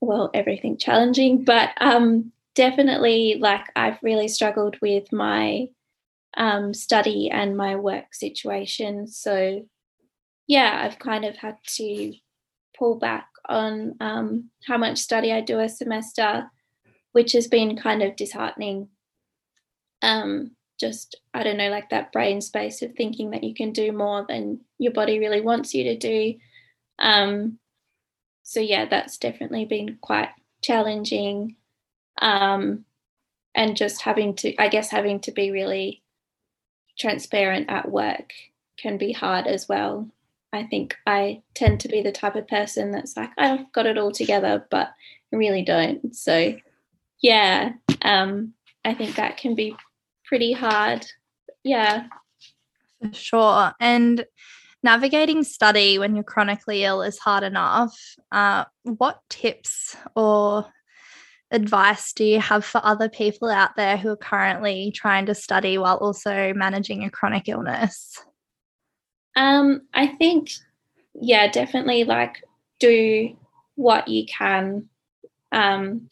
well 0.00 0.30
everything 0.34 0.76
challenging, 0.76 1.44
but 1.44 1.70
um 1.80 2.32
definitely 2.56 3.36
like 3.38 3.66
I've 3.76 3.98
really 4.02 4.26
struggled 4.26 4.76
with 4.82 5.12
my 5.12 5.68
um, 6.36 6.74
study 6.74 7.30
and 7.30 7.56
my 7.56 7.76
work 7.76 8.14
situation. 8.14 9.06
So, 9.06 9.66
yeah, 10.48 10.80
I've 10.82 10.98
kind 10.98 11.24
of 11.24 11.36
had 11.36 11.58
to 11.76 12.14
pull 12.76 12.98
back 12.98 13.28
on 13.48 13.94
um, 14.00 14.50
how 14.66 14.78
much 14.78 14.98
study 14.98 15.32
I 15.32 15.40
do 15.40 15.60
a 15.60 15.68
semester, 15.68 16.50
which 17.12 17.32
has 17.32 17.46
been 17.46 17.76
kind 17.76 18.02
of 18.02 18.16
disheartening. 18.16 18.88
Um, 20.02 20.52
just, 20.80 21.16
I 21.32 21.42
don't 21.42 21.56
know, 21.56 21.70
like 21.70 21.90
that 21.90 22.12
brain 22.12 22.40
space 22.40 22.82
of 22.82 22.94
thinking 22.94 23.30
that 23.30 23.44
you 23.44 23.54
can 23.54 23.72
do 23.72 23.92
more 23.92 24.26
than 24.28 24.60
your 24.78 24.92
body 24.92 25.18
really 25.18 25.40
wants 25.40 25.74
you 25.74 25.84
to 25.84 25.96
do. 25.96 26.34
Um, 26.98 27.58
so, 28.42 28.60
yeah, 28.60 28.86
that's 28.86 29.18
definitely 29.18 29.64
been 29.64 29.98
quite 30.00 30.28
challenging 30.62 31.56
um, 32.18 32.84
and 33.54 33.76
just 33.76 34.02
having 34.02 34.34
to 34.34 34.54
i 34.58 34.68
guess 34.68 34.90
having 34.90 35.20
to 35.20 35.32
be 35.32 35.50
really 35.50 36.02
transparent 36.98 37.68
at 37.70 37.90
work 37.90 38.32
can 38.78 38.96
be 38.98 39.12
hard 39.12 39.46
as 39.46 39.68
well. 39.68 40.08
I 40.52 40.64
think 40.64 40.96
i 41.06 41.42
tend 41.54 41.80
to 41.80 41.88
be 41.88 42.02
the 42.02 42.12
type 42.12 42.36
of 42.36 42.48
person 42.48 42.90
that's 42.90 43.16
like 43.16 43.30
i've 43.36 43.70
got 43.72 43.86
it 43.86 43.98
all 43.98 44.12
together 44.12 44.64
but 44.70 44.88
I 45.32 45.36
really 45.36 45.62
don't. 45.62 46.14
So 46.14 46.56
yeah 47.22 47.72
um, 48.02 48.54
i 48.84 48.94
think 48.94 49.16
that 49.16 49.36
can 49.36 49.54
be 49.54 49.76
pretty 50.26 50.52
hard. 50.52 51.06
Yeah. 51.64 52.06
For 53.00 53.12
sure. 53.12 53.72
And 53.80 54.26
navigating 54.82 55.42
study 55.44 55.98
when 55.98 56.14
you're 56.14 56.24
chronically 56.24 56.84
ill 56.84 57.02
is 57.02 57.18
hard 57.18 57.42
enough. 57.42 57.96
Uh, 58.30 58.64
what 58.82 59.20
tips 59.30 59.96
or 60.14 60.66
advice 61.50 62.12
do 62.12 62.24
you 62.24 62.40
have 62.40 62.64
for 62.64 62.80
other 62.84 63.08
people 63.08 63.48
out 63.48 63.76
there 63.76 63.96
who 63.96 64.10
are 64.10 64.16
currently 64.16 64.92
trying 64.94 65.26
to 65.26 65.34
study 65.34 65.78
while 65.78 65.96
also 65.96 66.52
managing 66.54 67.04
a 67.04 67.10
chronic 67.10 67.48
illness? 67.48 68.22
Um, 69.36 69.82
I 69.94 70.08
think, 70.08 70.50
yeah, 71.14 71.50
definitely 71.50 72.04
like 72.04 72.42
do 72.80 73.36
what 73.74 74.08
you 74.08 74.24
can. 74.26 74.88
Um, 75.52 76.08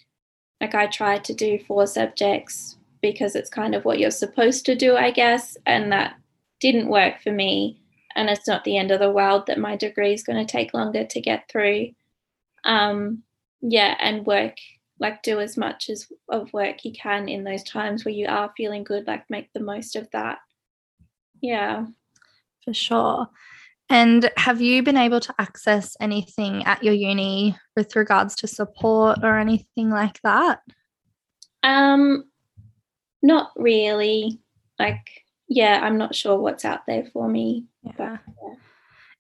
like 0.61 0.75
I 0.75 0.87
tried 0.87 1.25
to 1.25 1.35
do 1.35 1.59
four 1.59 1.87
subjects 1.87 2.77
because 3.03 3.35
it's 3.35 3.51
kind 3.51 3.75
of 3.75 3.85
what 3.85 3.99
you're 3.99 4.11
supposed 4.11 4.65
to 4.67 4.75
do, 4.75 4.97
I 4.97 5.11
guess, 5.11 5.57
and 5.67 5.93
that 5.93 6.15
didn't 6.61 6.89
work 6.89 7.21
for 7.23 7.33
me. 7.33 7.81
And 8.17 8.31
it's 8.31 8.47
not 8.47 8.65
the 8.65 8.79
end 8.79 8.91
of 8.91 9.01
the 9.01 9.11
world 9.11 9.47
that 9.47 9.59
my 9.59 9.77
degree 9.77 10.15
is 10.15 10.23
going 10.23 10.45
to 10.45 10.51
take 10.51 10.73
longer 10.73 11.05
to 11.05 11.21
get 11.21 11.49
through. 11.51 11.91
Um, 12.65 13.23
yeah, 13.61 13.97
and 14.01 14.25
work 14.25 14.57
like 15.05 15.23
do 15.23 15.39
as 15.39 15.59
much 15.59 15.91
as 15.91 16.07
of 16.31 16.51
work 16.55 16.83
you 16.85 16.93
can 16.93 17.29
in 17.29 17.45
those 17.45 17.63
times 17.63 18.05
where 18.05 18.15
you 18.15 18.27
are 18.27 18.51
feeling 18.57 18.85
good 18.85 19.07
like 19.07 19.25
make 19.29 19.53
the 19.53 19.61
most 19.61 19.97
of 19.97 20.09
that. 20.13 20.39
Yeah. 21.43 21.87
For 22.65 22.73
sure. 22.73 23.29
And 23.91 24.31
have 24.39 24.63
you 24.63 24.83
been 24.83 24.97
able 24.97 25.21
to 25.21 25.35
access 25.39 25.95
anything 26.01 26.65
at 26.65 26.83
your 26.83 26.95
uni 26.95 27.55
with 27.77 27.95
regards 27.97 28.35
to 28.37 28.47
support 28.47 29.19
or 29.23 29.39
anything 29.39 29.91
like 29.91 30.19
that? 30.23 30.61
Um 31.63 32.25
not 33.23 33.51
really. 33.57 34.41
Like 34.79 35.25
yeah 35.49 35.81
i'm 35.83 35.99
not 35.99 36.15
sure 36.15 36.39
what's 36.39 36.65
out 36.65 36.81
there 36.87 37.05
for 37.13 37.29
me 37.29 37.67
yeah. 37.83 37.93
But, 37.97 38.21
yeah 38.43 38.55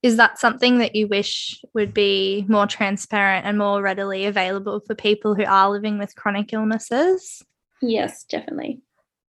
is 0.04 0.18
that 0.18 0.38
something 0.38 0.78
that 0.78 0.94
you 0.94 1.08
wish 1.08 1.64
would 1.72 1.94
be 1.94 2.44
more 2.46 2.66
transparent 2.66 3.46
and 3.46 3.56
more 3.56 3.80
readily 3.80 4.26
available 4.26 4.80
for 4.86 4.94
people 4.94 5.34
who 5.34 5.46
are 5.46 5.70
living 5.70 5.96
with 5.96 6.14
chronic 6.14 6.52
illnesses? 6.52 7.42
Yes, 7.80 8.22
definitely. 8.24 8.82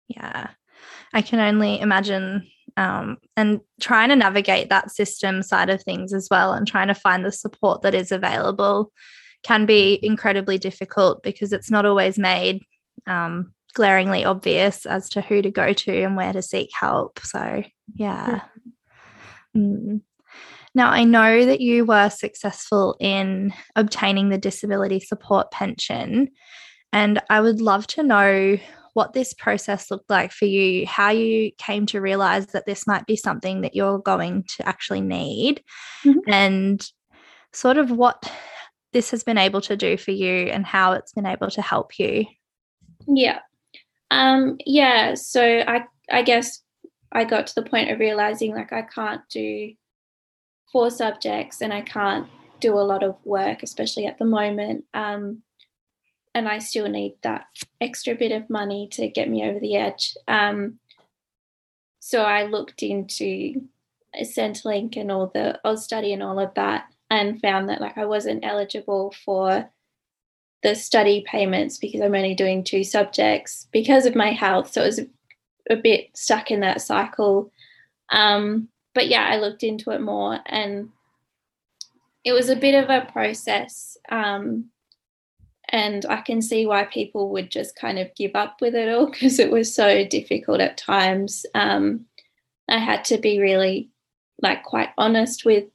Yeah. 0.07 0.47
I 1.13 1.21
can 1.21 1.39
only 1.39 1.79
imagine 1.79 2.47
um, 2.75 3.19
and 3.37 3.61
trying 3.79 4.09
to 4.09 4.15
navigate 4.15 4.69
that 4.69 4.89
system 4.89 5.43
side 5.43 5.69
of 5.69 5.83
things 5.83 6.11
as 6.11 6.27
well 6.31 6.53
and 6.53 6.67
trying 6.67 6.87
to 6.87 6.95
find 6.95 7.23
the 7.23 7.31
support 7.31 7.83
that 7.83 7.93
is 7.93 8.11
available 8.11 8.91
can 9.43 9.67
be 9.67 9.99
incredibly 10.01 10.57
difficult 10.57 11.21
because 11.21 11.53
it's 11.53 11.69
not 11.69 11.85
always 11.85 12.17
made 12.17 12.63
um, 13.05 13.53
glaringly 13.75 14.25
obvious 14.25 14.87
as 14.87 15.07
to 15.09 15.21
who 15.21 15.43
to 15.43 15.51
go 15.51 15.71
to 15.71 16.01
and 16.01 16.17
where 16.17 16.33
to 16.33 16.41
seek 16.41 16.71
help. 16.73 17.19
So, 17.19 17.63
yeah. 17.93 18.41
Mm. 19.55 20.01
Now, 20.75 20.89
I 20.89 21.03
know 21.03 21.45
that 21.45 21.61
you 21.61 21.85
were 21.85 22.09
successful 22.09 22.95
in 22.99 23.53
obtaining 23.75 24.29
the 24.29 24.37
disability 24.37 24.99
support 24.99 25.51
pension, 25.51 26.29
and 26.91 27.21
I 27.29 27.41
would 27.41 27.61
love 27.61 27.87
to 27.87 28.03
know 28.03 28.57
what 28.93 29.13
this 29.13 29.33
process 29.33 29.89
looked 29.89 30.09
like 30.09 30.31
for 30.31 30.45
you, 30.45 30.85
how 30.85 31.09
you 31.09 31.51
came 31.57 31.85
to 31.87 31.99
realize 31.99 32.47
that 32.47 32.65
this 32.65 32.85
might 32.85 33.05
be 33.05 33.15
something 33.15 33.61
that 33.61 33.75
you're 33.75 33.99
going 33.99 34.43
to 34.57 34.67
actually 34.67 35.01
need, 35.01 35.63
mm-hmm. 36.05 36.19
and 36.27 36.87
sort 37.53 37.77
of 37.77 37.91
what 37.91 38.31
this 38.93 39.11
has 39.11 39.23
been 39.23 39.37
able 39.37 39.61
to 39.61 39.75
do 39.75 39.97
for 39.97 40.11
you 40.11 40.47
and 40.47 40.65
how 40.65 40.93
it's 40.93 41.13
been 41.13 41.25
able 41.25 41.49
to 41.49 41.61
help 41.61 41.99
you. 41.99 42.25
Yeah. 43.07 43.39
Um, 44.11 44.57
yeah. 44.65 45.15
So 45.15 45.41
I 45.67 45.85
I 46.11 46.21
guess 46.21 46.61
I 47.11 47.25
got 47.25 47.47
to 47.47 47.55
the 47.55 47.69
point 47.69 47.91
of 47.91 47.99
realizing 47.99 48.53
like 48.53 48.71
I 48.71 48.83
can't 48.83 49.21
do 49.29 49.73
four 50.73 50.89
subjects 50.89 51.61
and 51.61 51.71
I 51.71 51.81
can't 51.81 52.27
do 52.59 52.73
a 52.73 52.81
lot 52.81 53.03
of 53.03 53.15
work, 53.23 53.63
especially 53.63 54.07
at 54.07 54.17
the 54.17 54.25
moment. 54.25 54.83
Um, 54.93 55.43
and 56.35 56.49
I 56.49 56.59
still 56.59 56.89
need 56.89 57.15
that 57.21 57.45
extra 57.79 58.15
bit 58.15 58.31
of 58.31 58.49
money 58.49 58.89
to 58.93 59.07
get 59.07 59.29
me 59.29 59.47
over 59.47 59.59
the 59.59 59.75
edge. 59.75 60.15
Um, 60.27 60.79
so 61.99 62.23
I 62.23 62.43
looked 62.43 62.83
into 62.83 63.61
Centrelink 64.21 64.97
and 64.97 65.11
all 65.11 65.31
the 65.33 65.59
study 65.75 66.11
and 66.11 66.23
all 66.23 66.39
of 66.39 66.53
that, 66.55 66.85
and 67.09 67.39
found 67.39 67.69
that 67.69 67.81
like 67.81 67.97
I 67.97 68.05
wasn't 68.05 68.43
eligible 68.43 69.13
for 69.23 69.69
the 70.63 70.75
study 70.75 71.23
payments 71.27 71.77
because 71.77 72.01
I'm 72.01 72.15
only 72.15 72.35
doing 72.35 72.63
two 72.63 72.83
subjects 72.83 73.67
because 73.71 74.05
of 74.05 74.15
my 74.15 74.31
health. 74.31 74.73
So 74.73 74.81
it 74.81 74.85
was 74.85 74.99
a, 74.99 75.07
a 75.69 75.75
bit 75.75 76.09
stuck 76.15 76.51
in 76.51 76.61
that 76.61 76.81
cycle. 76.81 77.51
Um, 78.09 78.69
but 78.93 79.07
yeah, 79.07 79.27
I 79.29 79.37
looked 79.37 79.63
into 79.63 79.91
it 79.91 80.01
more 80.01 80.39
and 80.45 80.89
it 82.23 82.33
was 82.33 82.49
a 82.49 82.55
bit 82.55 82.75
of 82.75 82.89
a 82.89 83.09
process. 83.11 83.97
Um, 84.09 84.69
and 85.69 86.05
I 86.05 86.21
can 86.21 86.41
see 86.41 86.65
why 86.65 86.85
people 86.85 87.31
would 87.31 87.49
just 87.49 87.75
kind 87.75 87.97
of 87.97 88.13
give 88.15 88.31
up 88.35 88.57
with 88.61 88.75
it 88.75 88.93
all 88.93 89.09
because 89.09 89.39
it 89.39 89.51
was 89.51 89.73
so 89.73 90.05
difficult 90.05 90.61
at 90.61 90.77
times. 90.77 91.45
Um, 91.55 92.05
I 92.69 92.77
had 92.77 93.03
to 93.05 93.17
be 93.17 93.39
really 93.39 93.89
like 94.41 94.63
quite 94.63 94.89
honest 94.97 95.45
with 95.45 95.65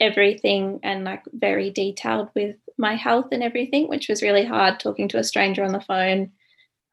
everything 0.00 0.80
and 0.82 1.04
like 1.04 1.22
very 1.32 1.70
detailed 1.70 2.28
with 2.34 2.56
my 2.78 2.94
health 2.94 3.28
and 3.32 3.42
everything, 3.42 3.88
which 3.88 4.08
was 4.08 4.22
really 4.22 4.44
hard 4.44 4.78
talking 4.78 5.08
to 5.08 5.18
a 5.18 5.24
stranger 5.24 5.64
on 5.64 5.72
the 5.72 5.80
phone, 5.80 6.32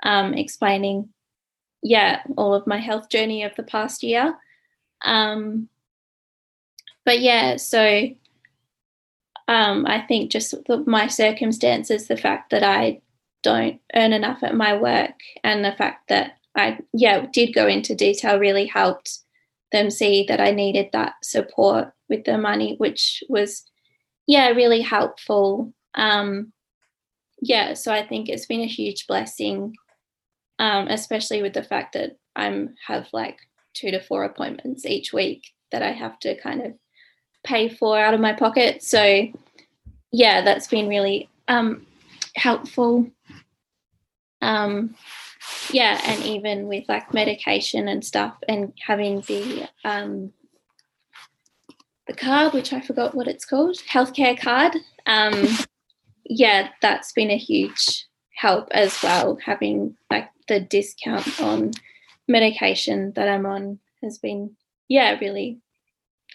um, 0.03 0.33
explaining, 0.33 1.09
yeah, 1.81 2.21
all 2.37 2.53
of 2.53 2.67
my 2.67 2.77
health 2.77 3.09
journey 3.09 3.43
of 3.43 3.55
the 3.55 3.63
past 3.63 4.03
year. 4.03 4.35
Um, 5.03 5.69
but 7.05 7.19
yeah, 7.19 7.57
so 7.57 8.09
um, 9.47 9.85
I 9.85 10.01
think 10.01 10.31
just 10.31 10.51
the, 10.67 10.83
my 10.87 11.07
circumstances, 11.07 12.07
the 12.07 12.17
fact 12.17 12.51
that 12.51 12.63
I 12.63 13.01
don't 13.41 13.81
earn 13.95 14.13
enough 14.13 14.41
at 14.43 14.55
my 14.55 14.77
work, 14.77 15.19
and 15.43 15.65
the 15.65 15.73
fact 15.73 16.07
that 16.09 16.37
I, 16.55 16.79
yeah, 16.93 17.25
did 17.31 17.53
go 17.53 17.67
into 17.67 17.95
detail 17.95 18.39
really 18.39 18.65
helped 18.65 19.19
them 19.71 19.89
see 19.89 20.25
that 20.27 20.39
I 20.39 20.51
needed 20.51 20.89
that 20.93 21.15
support 21.23 21.91
with 22.07 22.23
the 22.23 22.37
money, 22.37 22.75
which 22.77 23.23
was, 23.27 23.63
yeah, 24.27 24.49
really 24.49 24.81
helpful. 24.81 25.73
Um, 25.95 26.53
yeah, 27.41 27.73
so 27.73 27.91
I 27.91 28.07
think 28.07 28.29
it's 28.29 28.45
been 28.45 28.61
a 28.61 28.67
huge 28.67 29.07
blessing, 29.07 29.75
um, 30.59 30.87
especially 30.87 31.41
with 31.41 31.53
the 31.53 31.63
fact 31.63 31.93
that 31.93 32.17
I'm 32.35 32.75
have 32.87 33.07
like 33.11 33.39
two 33.73 33.91
to 33.91 33.99
four 33.99 34.23
appointments 34.23 34.85
each 34.85 35.13
week 35.13 35.51
that 35.71 35.81
I 35.81 35.91
have 35.91 36.19
to 36.19 36.39
kind 36.39 36.61
of 36.61 36.73
pay 37.43 37.69
for 37.69 37.99
out 37.99 38.13
of 38.13 38.19
my 38.19 38.33
pocket. 38.33 38.83
So 38.83 39.27
yeah, 40.11 40.41
that's 40.41 40.67
been 40.67 40.87
really 40.87 41.29
um, 41.47 41.85
helpful. 42.35 43.09
Um, 44.41 44.95
yeah, 45.71 45.99
and 46.05 46.23
even 46.23 46.67
with 46.67 46.87
like 46.87 47.13
medication 47.13 47.87
and 47.87 48.03
stuff, 48.05 48.35
and 48.47 48.73
having 48.79 49.21
the 49.21 49.67
um, 49.83 50.31
the 52.07 52.13
card, 52.13 52.53
which 52.53 52.73
I 52.73 52.81
forgot 52.81 53.15
what 53.15 53.27
it's 53.27 53.45
called, 53.45 53.77
healthcare 53.89 54.39
card. 54.39 54.75
Um, 55.05 55.47
yeah, 56.25 56.69
that's 56.81 57.11
been 57.11 57.31
a 57.31 57.37
huge 57.37 58.05
help 58.35 58.67
as 58.71 59.01
well. 59.01 59.37
Having 59.43 59.95
like 60.11 60.29
the 60.47 60.59
discount 60.59 61.41
on 61.41 61.71
medication 62.27 63.13
that 63.15 63.27
I'm 63.27 63.45
on 63.45 63.79
has 64.01 64.17
been, 64.17 64.55
yeah, 64.87 65.17
really 65.19 65.59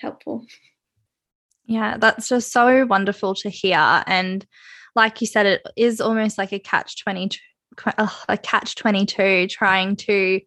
helpful. 0.00 0.44
Yeah, 1.66 1.96
that's 1.98 2.28
just 2.28 2.52
so 2.52 2.86
wonderful 2.86 3.34
to 3.36 3.50
hear. 3.50 4.02
And 4.06 4.46
like 4.96 5.20
you 5.20 5.26
said, 5.26 5.46
it 5.46 5.62
is 5.76 6.00
almost 6.00 6.38
like 6.38 6.52
a 6.52 6.58
catch 6.58 7.02
22, 7.02 7.38
a 8.28 8.38
catch 8.38 8.74
22 8.74 9.48
trying 9.48 9.96
to 9.96 10.40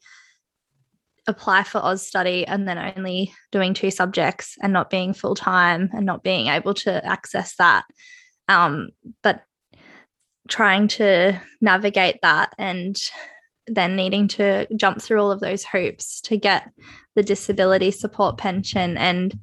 apply 1.27 1.63
for 1.63 1.79
Austudy 1.79 2.43
and 2.47 2.67
then 2.67 2.93
only 2.97 3.33
doing 3.51 3.73
two 3.73 3.91
subjects 3.91 4.55
and 4.61 4.73
not 4.73 4.89
being 4.89 5.13
full 5.13 5.35
time 5.35 5.89
and 5.93 6.05
not 6.05 6.23
being 6.23 6.47
able 6.47 6.73
to 6.73 7.05
access 7.05 7.55
that. 7.57 7.85
Um, 8.49 8.89
but 9.21 9.43
trying 10.49 10.87
to 10.87 11.39
navigate 11.61 12.19
that 12.23 12.53
and 12.57 12.97
then 13.73 13.95
needing 13.95 14.27
to 14.27 14.67
jump 14.75 15.01
through 15.01 15.21
all 15.21 15.31
of 15.31 15.39
those 15.39 15.63
hoops 15.63 16.21
to 16.21 16.37
get 16.37 16.69
the 17.15 17.23
disability 17.23 17.91
support 17.91 18.37
pension 18.37 18.97
and 18.97 19.39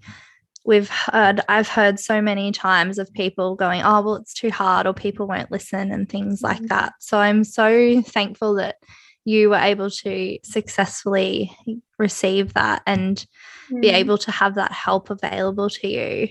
we've 0.65 0.91
heard 0.91 1.41
i've 1.49 1.69
heard 1.69 1.99
so 1.99 2.21
many 2.21 2.53
times 2.53 2.99
of 2.99 3.13
people 3.15 3.55
going 3.55 3.81
oh 3.83 4.03
well 4.03 4.17
it's 4.17 4.35
too 4.35 4.51
hard 4.51 4.87
or 4.87 4.93
people 4.93 5.27
won't 5.27 5.51
listen 5.51 5.91
and 5.91 6.09
things 6.09 6.43
like 6.43 6.59
mm-hmm. 6.59 6.67
that 6.67 6.93
so 7.01 7.19
i'm 7.19 7.43
so 7.43 8.03
thankful 8.03 8.55
that 8.55 8.77
you 9.25 9.51
were 9.51 9.57
able 9.57 9.91
to 9.91 10.39
successfully 10.43 11.55
receive 11.99 12.55
that 12.55 12.83
and 12.87 13.27
mm. 13.71 13.81
be 13.81 13.89
able 13.89 14.17
to 14.17 14.31
have 14.31 14.55
that 14.55 14.73
help 14.73 15.11
available 15.11 15.71
to 15.71 15.89
you 15.89 16.29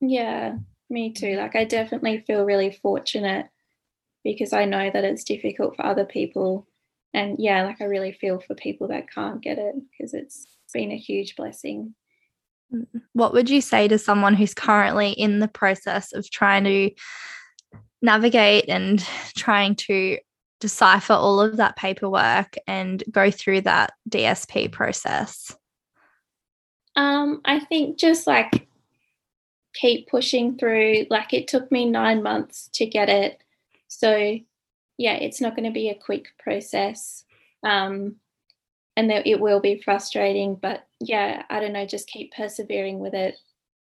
yeah 0.00 0.56
me 0.90 1.12
too 1.12 1.36
like 1.36 1.56
i 1.56 1.64
definitely 1.64 2.22
feel 2.26 2.44
really 2.44 2.70
fortunate 2.82 3.46
because 4.22 4.52
i 4.52 4.64
know 4.64 4.90
that 4.90 5.04
it's 5.04 5.24
difficult 5.24 5.76
for 5.76 5.86
other 5.86 6.04
people 6.04 6.66
and 7.14 7.36
yeah 7.38 7.64
like 7.64 7.80
i 7.80 7.84
really 7.84 8.12
feel 8.12 8.40
for 8.40 8.54
people 8.54 8.88
that 8.88 9.10
can't 9.10 9.40
get 9.40 9.58
it 9.58 9.74
because 9.90 10.12
it's 10.12 10.46
been 10.72 10.90
a 10.90 10.98
huge 10.98 11.36
blessing 11.36 11.94
what 13.12 13.32
would 13.32 13.48
you 13.48 13.60
say 13.60 13.88
to 13.88 13.98
someone 13.98 14.34
who's 14.34 14.54
currently 14.54 15.12
in 15.12 15.38
the 15.38 15.48
process 15.48 16.12
of 16.12 16.28
trying 16.30 16.64
to 16.64 16.90
navigate 18.02 18.68
and 18.68 19.00
trying 19.36 19.74
to 19.74 20.18
decipher 20.60 21.12
all 21.12 21.40
of 21.40 21.56
that 21.56 21.76
paperwork 21.76 22.56
and 22.66 23.02
go 23.10 23.30
through 23.30 23.62
that 23.62 23.92
DSP 24.08 24.72
process? 24.72 25.54
Um, 26.96 27.40
I 27.44 27.60
think 27.60 27.98
just 27.98 28.26
like 28.26 28.68
keep 29.74 30.08
pushing 30.08 30.56
through. 30.56 31.06
Like 31.10 31.32
it 31.32 31.48
took 31.48 31.70
me 31.72 31.84
nine 31.84 32.22
months 32.22 32.70
to 32.74 32.86
get 32.86 33.08
it. 33.08 33.42
So, 33.88 34.38
yeah, 34.98 35.14
it's 35.14 35.40
not 35.40 35.56
going 35.56 35.68
to 35.68 35.74
be 35.74 35.88
a 35.88 35.94
quick 35.94 36.26
process. 36.38 37.24
Um, 37.62 38.16
and 38.96 39.10
that 39.10 39.26
it 39.26 39.40
will 39.40 39.60
be 39.60 39.80
frustrating 39.82 40.54
but 40.54 40.86
yeah 41.00 41.42
i 41.50 41.60
don't 41.60 41.72
know 41.72 41.86
just 41.86 42.08
keep 42.08 42.32
persevering 42.32 42.98
with 42.98 43.14
it 43.14 43.36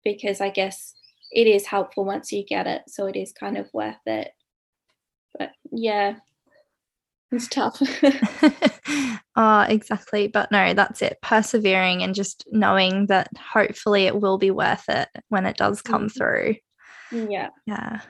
because 0.05 0.40
i 0.40 0.51
guess 0.51 0.94
it 1.31 1.46
is 1.46 1.66
helpful 1.66 2.05
once 2.05 2.33
you 2.33 2.44
get 2.44 2.66
it 2.66 2.83
so 2.88 3.07
it 3.07 3.16
is 3.16 3.33
kind 3.33 3.57
of 3.57 3.68
worth 3.73 3.94
it 4.07 4.33
but 5.38 5.51
yeah 5.73 6.16
it's 7.33 7.49
tough 7.49 7.81
oh 9.37 9.61
exactly 9.68 10.27
but 10.27 10.51
no 10.51 10.75
that's 10.75 11.03
it 11.03 11.18
persevering 11.23 12.03
and 12.03 12.14
just 12.14 12.44
knowing 12.51 13.07
that 13.07 13.29
hopefully 13.37 14.07
it 14.07 14.20
will 14.20 14.38
be 14.38 14.51
worth 14.51 14.88
it 14.88 15.09
when 15.29 15.46
it 15.46 15.57
does 15.57 15.83
come 15.83 16.09
mm-hmm. 16.09 16.18
through 16.18 16.55
yeah 17.31 17.49
yeah 17.66 18.01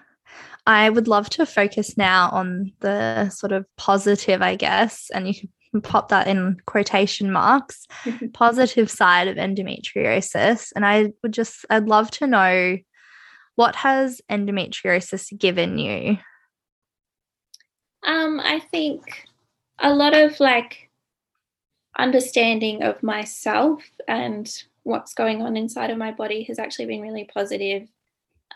I 0.67 0.91
would 0.91 1.09
love 1.09 1.31
to 1.31 1.47
focus 1.47 1.97
now 1.97 2.31
on 2.31 2.73
the 2.81 3.31
sort 3.31 3.53
of 3.53 3.67
positive, 3.77 4.43
I 4.43 4.57
guess, 4.57 5.11
and 5.13 5.29
you 5.29 5.49
can 5.73 5.81
pop 5.81 6.09
that 6.09 6.27
in 6.27 6.59
quotation 6.67 7.33
marks, 7.33 7.87
positive 8.33 8.91
side 8.91 9.29
of 9.29 9.37
endometriosis. 9.37 10.73
And 10.77 10.85
I 10.85 11.13
would 11.23 11.33
just, 11.33 11.65
I'd 11.71 11.89
love 11.89 12.11
to 12.13 12.27
know 12.27 12.77
what 13.57 13.77
has 13.77 14.21
endometriosis 14.31 15.37
given 15.39 15.79
you? 15.79 16.19
Um, 18.07 18.41
I 18.41 18.61
think 18.61 19.25
a 19.79 19.93
lot 19.93 20.15
of 20.15 20.41
like 20.41 20.91
understanding 21.99 22.83
of 22.83 23.03
myself 23.03 23.83
and 24.09 24.51
what's 24.85 25.13
going 25.13 25.43
on 25.43 25.57
inside 25.57 25.91
of 25.91 25.99
my 25.99 26.11
body 26.11 26.45
has 26.45 26.59
actually 26.59 26.87
been 26.87 27.03
really 27.03 27.29
positive. 27.33 27.87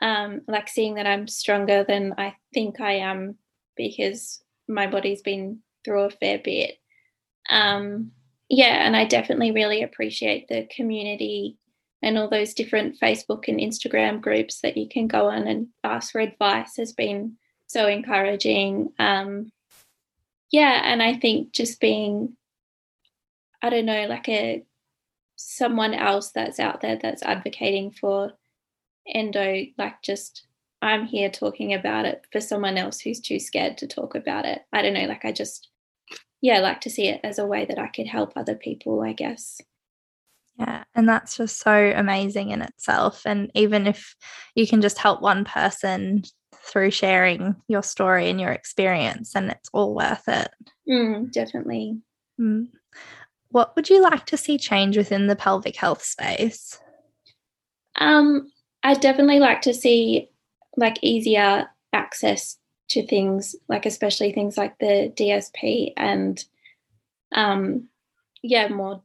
Um, 0.00 0.42
like 0.48 0.68
seeing 0.68 0.94
that 0.94 1.06
I'm 1.06 1.28
stronger 1.28 1.84
than 1.86 2.14
I 2.18 2.34
think 2.52 2.80
I 2.80 2.94
am 2.94 3.36
because 3.76 4.42
my 4.68 4.86
body's 4.86 5.22
been 5.22 5.60
through 5.84 6.02
a 6.02 6.10
fair 6.10 6.38
bit 6.38 6.78
um, 7.50 8.12
yeah, 8.48 8.86
and 8.86 8.96
I 8.96 9.04
definitely 9.04 9.52
really 9.52 9.82
appreciate 9.82 10.48
the 10.48 10.68
community 10.74 11.56
and 12.02 12.18
all 12.18 12.28
those 12.28 12.54
different 12.54 12.98
Facebook 13.00 13.48
and 13.48 13.58
Instagram 13.58 14.20
groups 14.20 14.60
that 14.60 14.76
you 14.76 14.88
can 14.88 15.06
go 15.06 15.28
on 15.28 15.46
and 15.46 15.68
ask 15.82 16.12
for 16.12 16.20
advice 16.20 16.76
has 16.76 16.92
been 16.92 17.36
so 17.66 17.86
encouraging. 17.86 18.92
Um, 18.98 19.50
yeah, 20.50 20.82
and 20.84 21.02
I 21.02 21.14
think 21.14 21.52
just 21.52 21.80
being, 21.80 22.36
I 23.62 23.70
don't 23.70 23.86
know, 23.86 24.06
like 24.06 24.28
a 24.28 24.62
someone 25.36 25.94
else 25.94 26.30
that's 26.30 26.60
out 26.60 26.80
there 26.80 26.96
that's 27.00 27.22
advocating 27.22 27.90
for 27.90 28.32
endo, 29.06 29.64
like 29.78 30.02
just 30.02 30.46
I'm 30.82 31.06
here 31.06 31.30
talking 31.30 31.72
about 31.72 32.04
it 32.04 32.26
for 32.30 32.40
someone 32.40 32.76
else 32.76 33.00
who's 33.00 33.20
too 33.20 33.38
scared 33.38 33.78
to 33.78 33.86
talk 33.86 34.14
about 34.14 34.44
it. 34.44 34.62
I 34.72 34.82
don't 34.82 34.94
know, 34.94 35.06
like 35.06 35.24
I 35.24 35.32
just 35.32 35.68
yeah, 36.44 36.58
like 36.60 36.82
to 36.82 36.90
see 36.90 37.08
it 37.08 37.20
as 37.24 37.38
a 37.38 37.46
way 37.46 37.64
that 37.64 37.78
I 37.78 37.86
could 37.86 38.06
help 38.06 38.34
other 38.36 38.54
people, 38.54 39.00
I 39.02 39.14
guess. 39.14 39.62
Yeah, 40.58 40.84
and 40.94 41.08
that's 41.08 41.38
just 41.38 41.58
so 41.58 41.92
amazing 41.96 42.50
in 42.50 42.60
itself. 42.60 43.22
And 43.24 43.50
even 43.54 43.86
if 43.86 44.14
you 44.54 44.66
can 44.66 44.82
just 44.82 44.98
help 44.98 45.22
one 45.22 45.46
person 45.46 46.22
through 46.54 46.90
sharing 46.90 47.56
your 47.66 47.82
story 47.82 48.28
and 48.28 48.38
your 48.38 48.52
experience, 48.52 49.34
and 49.34 49.50
it's 49.50 49.70
all 49.72 49.94
worth 49.94 50.28
it. 50.28 50.50
Mm, 50.86 51.32
definitely. 51.32 51.98
Mm. 52.38 52.68
What 53.48 53.74
would 53.74 53.88
you 53.88 54.02
like 54.02 54.26
to 54.26 54.36
see 54.36 54.58
change 54.58 54.98
within 54.98 55.28
the 55.28 55.36
pelvic 55.36 55.76
health 55.76 56.02
space? 56.02 56.78
Um, 57.96 58.50
I 58.84 58.94
definitely 58.94 59.40
like 59.40 59.62
to 59.62 59.72
see 59.72 60.28
like 60.76 60.98
easier 61.02 61.68
access 61.92 62.58
to 62.90 63.06
things, 63.06 63.56
like 63.66 63.86
especially 63.86 64.32
things 64.32 64.58
like 64.58 64.78
the 64.78 65.12
DSP 65.16 65.94
and 65.96 66.44
um, 67.32 67.88
yeah, 68.42 68.68
more 68.68 69.02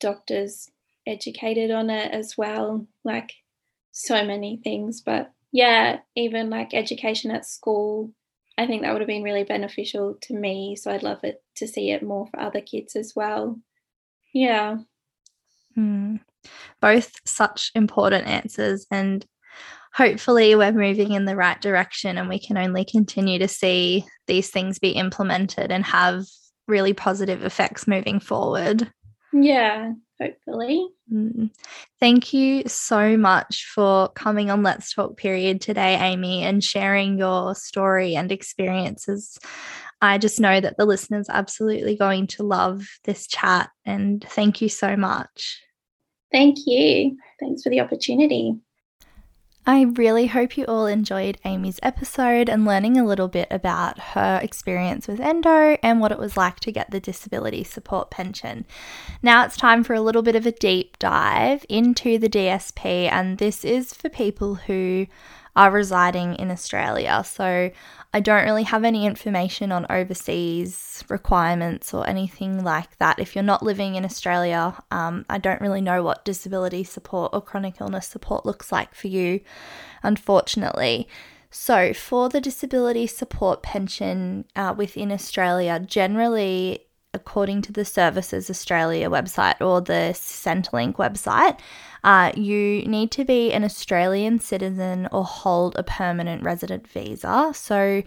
doctors 0.00 0.68
educated 1.06 1.70
on 1.70 1.90
it 1.90 2.12
as 2.12 2.36
well. 2.36 2.86
Like 3.04 3.32
so 3.92 4.24
many 4.26 4.60
things, 4.62 5.00
but 5.00 5.32
yeah, 5.52 6.00
even 6.16 6.50
like 6.50 6.74
education 6.74 7.30
at 7.30 7.46
school, 7.46 8.12
I 8.58 8.66
think 8.66 8.82
that 8.82 8.92
would 8.92 9.00
have 9.00 9.08
been 9.08 9.22
really 9.22 9.44
beneficial 9.44 10.18
to 10.22 10.34
me. 10.34 10.74
So 10.74 10.90
I'd 10.90 11.04
love 11.04 11.22
it 11.22 11.44
to 11.56 11.68
see 11.68 11.92
it 11.92 12.02
more 12.02 12.26
for 12.26 12.40
other 12.40 12.60
kids 12.60 12.96
as 12.96 13.14
well. 13.14 13.60
Yeah. 14.32 14.78
Mm. 15.78 16.18
Both 16.80 17.12
such 17.24 17.70
important 17.74 18.26
answers. 18.26 18.86
And 18.90 19.24
hopefully, 19.92 20.54
we're 20.54 20.72
moving 20.72 21.12
in 21.12 21.24
the 21.24 21.36
right 21.36 21.60
direction 21.60 22.18
and 22.18 22.28
we 22.28 22.38
can 22.38 22.58
only 22.58 22.84
continue 22.84 23.38
to 23.38 23.48
see 23.48 24.04
these 24.26 24.50
things 24.50 24.78
be 24.78 24.90
implemented 24.90 25.70
and 25.70 25.84
have 25.84 26.24
really 26.66 26.92
positive 26.92 27.44
effects 27.44 27.86
moving 27.86 28.20
forward. 28.20 28.90
Yeah, 29.32 29.92
hopefully. 30.20 30.86
Mm. 31.12 31.50
Thank 32.00 32.32
you 32.32 32.62
so 32.66 33.16
much 33.16 33.66
for 33.74 34.08
coming 34.10 34.50
on 34.50 34.62
Let's 34.62 34.94
Talk 34.94 35.16
Period 35.16 35.60
today, 35.60 35.96
Amy, 35.96 36.44
and 36.44 36.62
sharing 36.62 37.18
your 37.18 37.54
story 37.54 38.14
and 38.14 38.30
experiences. 38.30 39.38
I 40.00 40.18
just 40.18 40.38
know 40.38 40.60
that 40.60 40.76
the 40.76 40.84
listeners 40.84 41.28
are 41.28 41.36
absolutely 41.36 41.96
going 41.96 42.26
to 42.28 42.42
love 42.42 42.86
this 43.04 43.26
chat. 43.26 43.70
And 43.84 44.24
thank 44.30 44.60
you 44.60 44.68
so 44.68 44.96
much. 44.96 45.60
Thank 46.34 46.66
you. 46.66 47.16
Thanks 47.38 47.62
for 47.62 47.68
the 47.70 47.78
opportunity. 47.78 48.56
I 49.64 49.82
really 49.82 50.26
hope 50.26 50.58
you 50.58 50.64
all 50.64 50.86
enjoyed 50.86 51.38
Amy's 51.44 51.78
episode 51.80 52.48
and 52.48 52.66
learning 52.66 52.98
a 52.98 53.04
little 53.04 53.28
bit 53.28 53.46
about 53.52 54.00
her 54.00 54.40
experience 54.42 55.06
with 55.06 55.20
endo 55.20 55.78
and 55.80 56.00
what 56.00 56.10
it 56.10 56.18
was 56.18 56.36
like 56.36 56.58
to 56.60 56.72
get 56.72 56.90
the 56.90 56.98
disability 56.98 57.62
support 57.62 58.10
pension. 58.10 58.66
Now 59.22 59.44
it's 59.44 59.56
time 59.56 59.84
for 59.84 59.94
a 59.94 60.00
little 60.00 60.22
bit 60.22 60.34
of 60.34 60.44
a 60.44 60.50
deep 60.50 60.98
dive 60.98 61.64
into 61.68 62.18
the 62.18 62.28
DSP, 62.28 63.08
and 63.12 63.38
this 63.38 63.64
is 63.64 63.94
for 63.94 64.08
people 64.08 64.56
who 64.56 65.06
are 65.56 65.70
residing 65.70 66.34
in 66.34 66.50
Australia. 66.50 67.22
So 67.24 67.70
I 68.12 68.20
don't 68.20 68.44
really 68.44 68.64
have 68.64 68.84
any 68.84 69.06
information 69.06 69.72
on 69.72 69.86
overseas 69.90 71.04
requirements 71.08 71.92
or 71.92 72.08
anything 72.08 72.62
like 72.62 72.96
that. 72.98 73.18
If 73.18 73.34
you're 73.34 73.44
not 73.44 73.62
living 73.62 73.94
in 73.94 74.04
Australia, 74.04 74.76
um, 74.90 75.24
I 75.28 75.38
don't 75.38 75.60
really 75.60 75.80
know 75.80 76.02
what 76.02 76.24
disability 76.24 76.84
support 76.84 77.32
or 77.32 77.40
chronic 77.40 77.80
illness 77.80 78.06
support 78.06 78.46
looks 78.46 78.70
like 78.70 78.94
for 78.94 79.08
you, 79.08 79.40
unfortunately. 80.02 81.08
So, 81.50 81.92
for 81.92 82.28
the 82.28 82.40
disability 82.40 83.06
support 83.06 83.62
pension 83.62 84.44
uh, 84.56 84.74
within 84.76 85.12
Australia, 85.12 85.78
generally 85.78 86.83
according 87.14 87.62
to 87.62 87.72
the 87.72 87.84
Services 87.84 88.50
Australia 88.50 89.08
website 89.08 89.60
or 89.60 89.80
the 89.80 90.12
Centrelink 90.14 90.96
website, 90.96 91.58
uh, 92.02 92.32
you 92.36 92.82
need 92.82 93.10
to 93.12 93.24
be 93.24 93.52
an 93.52 93.64
Australian 93.64 94.38
citizen 94.38 95.08
or 95.10 95.24
hold 95.24 95.74
a 95.76 95.82
permanent 95.82 96.42
resident 96.42 96.86
visa. 96.86 97.52
So 97.54 98.02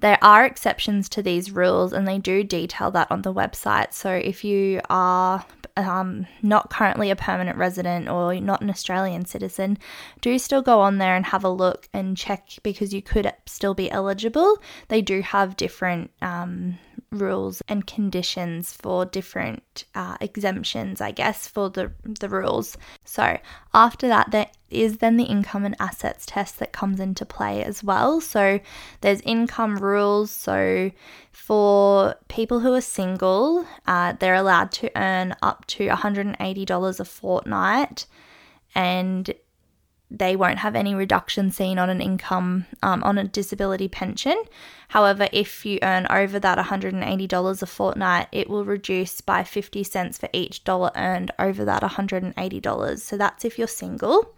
there 0.00 0.18
are 0.22 0.44
exceptions 0.44 1.08
to 1.10 1.22
these 1.22 1.50
rules, 1.50 1.92
and 1.92 2.06
they 2.06 2.18
do 2.18 2.44
detail 2.44 2.90
that 2.92 3.10
on 3.10 3.22
the 3.22 3.32
website. 3.32 3.92
So 3.94 4.12
if 4.12 4.44
you 4.44 4.80
are 4.90 5.44
um, 5.76 6.26
not 6.42 6.70
currently 6.70 7.10
a 7.10 7.16
permanent 7.16 7.56
resident 7.56 8.08
or 8.08 8.34
not 8.34 8.60
an 8.60 8.70
Australian 8.70 9.24
citizen, 9.24 9.78
do 10.20 10.38
still 10.38 10.62
go 10.62 10.80
on 10.80 10.98
there 10.98 11.16
and 11.16 11.26
have 11.26 11.44
a 11.44 11.48
look 11.48 11.88
and 11.92 12.16
check 12.16 12.48
because 12.62 12.92
you 12.92 13.00
could 13.00 13.32
still 13.46 13.74
be 13.74 13.90
eligible. 13.90 14.58
They 14.88 15.02
do 15.02 15.20
have 15.22 15.56
different 15.56 16.10
um, 16.20 16.78
rules 17.10 17.62
and 17.68 17.86
conditions 17.86 18.72
for 18.72 19.04
different 19.04 19.84
uh, 19.94 20.16
exemptions, 20.20 21.00
I 21.00 21.10
guess, 21.10 21.48
for 21.48 21.70
the, 21.70 21.92
the 22.04 22.28
rules. 22.28 22.76
So 23.04 23.38
after 23.72 24.08
that, 24.08 24.30
there 24.30 24.46
is 24.70 24.98
then 24.98 25.16
the 25.16 25.24
income 25.24 25.64
and 25.64 25.76
assets 25.80 26.26
test 26.26 26.58
that 26.58 26.72
comes 26.72 27.00
into 27.00 27.24
play 27.24 27.62
as 27.64 27.82
well. 27.82 28.20
So 28.20 28.60
there's 29.00 29.20
income 29.22 29.78
rules. 29.78 30.30
So 30.30 30.90
for 31.32 32.14
people 32.28 32.60
who 32.60 32.74
are 32.74 32.80
single, 32.80 33.66
uh, 33.86 34.12
they're 34.18 34.34
allowed 34.34 34.72
to 34.72 34.90
earn 34.96 35.34
up 35.42 35.66
to 35.68 35.88
$180 35.88 37.00
a 37.00 37.04
fortnight. 37.04 38.06
And 38.74 39.32
they 40.10 40.36
won't 40.36 40.58
have 40.58 40.74
any 40.74 40.94
reduction 40.94 41.50
seen 41.50 41.78
on 41.78 41.90
an 41.90 42.00
income 42.00 42.66
um, 42.82 43.02
on 43.04 43.18
a 43.18 43.24
disability 43.24 43.88
pension. 43.88 44.42
However, 44.88 45.28
if 45.32 45.66
you 45.66 45.78
earn 45.82 46.06
over 46.08 46.38
that 46.38 46.58
$180 46.58 47.62
a 47.62 47.66
fortnight, 47.66 48.28
it 48.32 48.48
will 48.48 48.64
reduce 48.64 49.20
by 49.20 49.44
50 49.44 49.84
cents 49.84 50.16
for 50.16 50.28
each 50.32 50.64
dollar 50.64 50.90
earned 50.96 51.30
over 51.38 51.64
that 51.64 51.82
$180. 51.82 52.98
So 53.00 53.16
that's 53.16 53.44
if 53.44 53.58
you're 53.58 53.68
single. 53.68 54.34